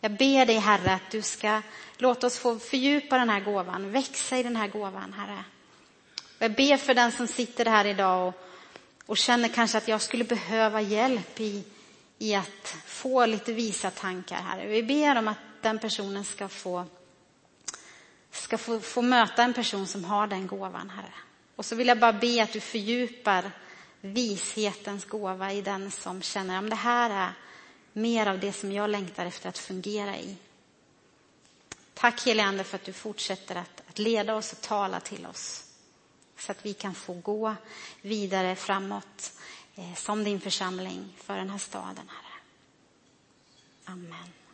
Jag 0.00 0.12
ber 0.12 0.46
dig, 0.46 0.58
Herre, 0.58 0.92
att 0.94 1.10
du 1.10 1.22
ska 1.22 1.62
låta 1.96 2.26
oss 2.26 2.38
få 2.38 2.58
fördjupa 2.58 3.18
den 3.18 3.30
här 3.30 3.40
gåvan, 3.40 3.92
växa 3.92 4.38
i 4.38 4.42
den 4.42 4.56
här 4.56 4.68
gåvan, 4.68 5.12
Herre. 5.12 5.44
Jag 6.38 6.52
ber 6.52 6.76
för 6.76 6.94
den 6.94 7.12
som 7.12 7.26
sitter 7.26 7.64
här 7.64 7.84
idag 7.84 8.28
och, 8.28 8.34
och 9.06 9.16
känner 9.16 9.48
kanske 9.48 9.78
att 9.78 9.88
jag 9.88 10.02
skulle 10.02 10.24
behöva 10.24 10.80
hjälp 10.80 11.40
i, 11.40 11.64
i 12.18 12.34
att 12.34 12.76
få 12.86 13.26
lite 13.26 13.52
visa 13.52 13.90
tankar, 13.90 14.36
Herre. 14.36 14.66
Vi 14.66 14.82
ber 14.82 15.18
om 15.18 15.28
att 15.28 15.38
den 15.62 15.78
personen 15.78 16.24
ska 16.24 16.48
få 16.48 16.84
ska 18.36 18.58
få, 18.58 18.80
få 18.80 19.02
möta 19.02 19.42
en 19.42 19.54
person 19.54 19.86
som 19.86 20.04
har 20.04 20.26
den 20.26 20.46
gåvan, 20.46 20.90
Herre. 20.90 21.12
Och 21.56 21.64
så 21.64 21.74
vill 21.74 21.88
jag 21.88 21.98
bara 21.98 22.12
be 22.12 22.42
att 22.42 22.52
du 22.52 22.60
fördjupar 22.60 23.50
vishetens 24.00 25.04
gåva 25.04 25.52
i 25.52 25.62
den 25.62 25.90
som 25.90 26.22
känner 26.22 26.58
att 26.58 26.70
det 26.70 26.76
här 26.76 27.10
är 27.10 27.32
mer 27.92 28.26
av 28.26 28.40
det 28.40 28.52
som 28.52 28.72
jag 28.72 28.90
längtar 28.90 29.26
efter 29.26 29.48
att 29.48 29.58
fungera 29.58 30.16
i. 30.16 30.36
Tack 31.94 32.26
helige 32.26 32.64
för 32.64 32.76
att 32.76 32.84
du 32.84 32.92
fortsätter 32.92 33.56
att, 33.56 33.82
att 33.88 33.98
leda 33.98 34.34
oss 34.34 34.52
och 34.52 34.60
tala 34.60 35.00
till 35.00 35.26
oss. 35.26 35.64
Så 36.38 36.52
att 36.52 36.66
vi 36.66 36.74
kan 36.74 36.94
få 36.94 37.14
gå 37.14 37.54
vidare 38.02 38.56
framåt 38.56 39.32
eh, 39.74 39.94
som 39.94 40.24
din 40.24 40.40
församling 40.40 41.14
för 41.16 41.36
den 41.36 41.50
här 41.50 41.58
staden, 41.58 42.08
Herre. 42.08 42.40
Amen. 43.84 44.45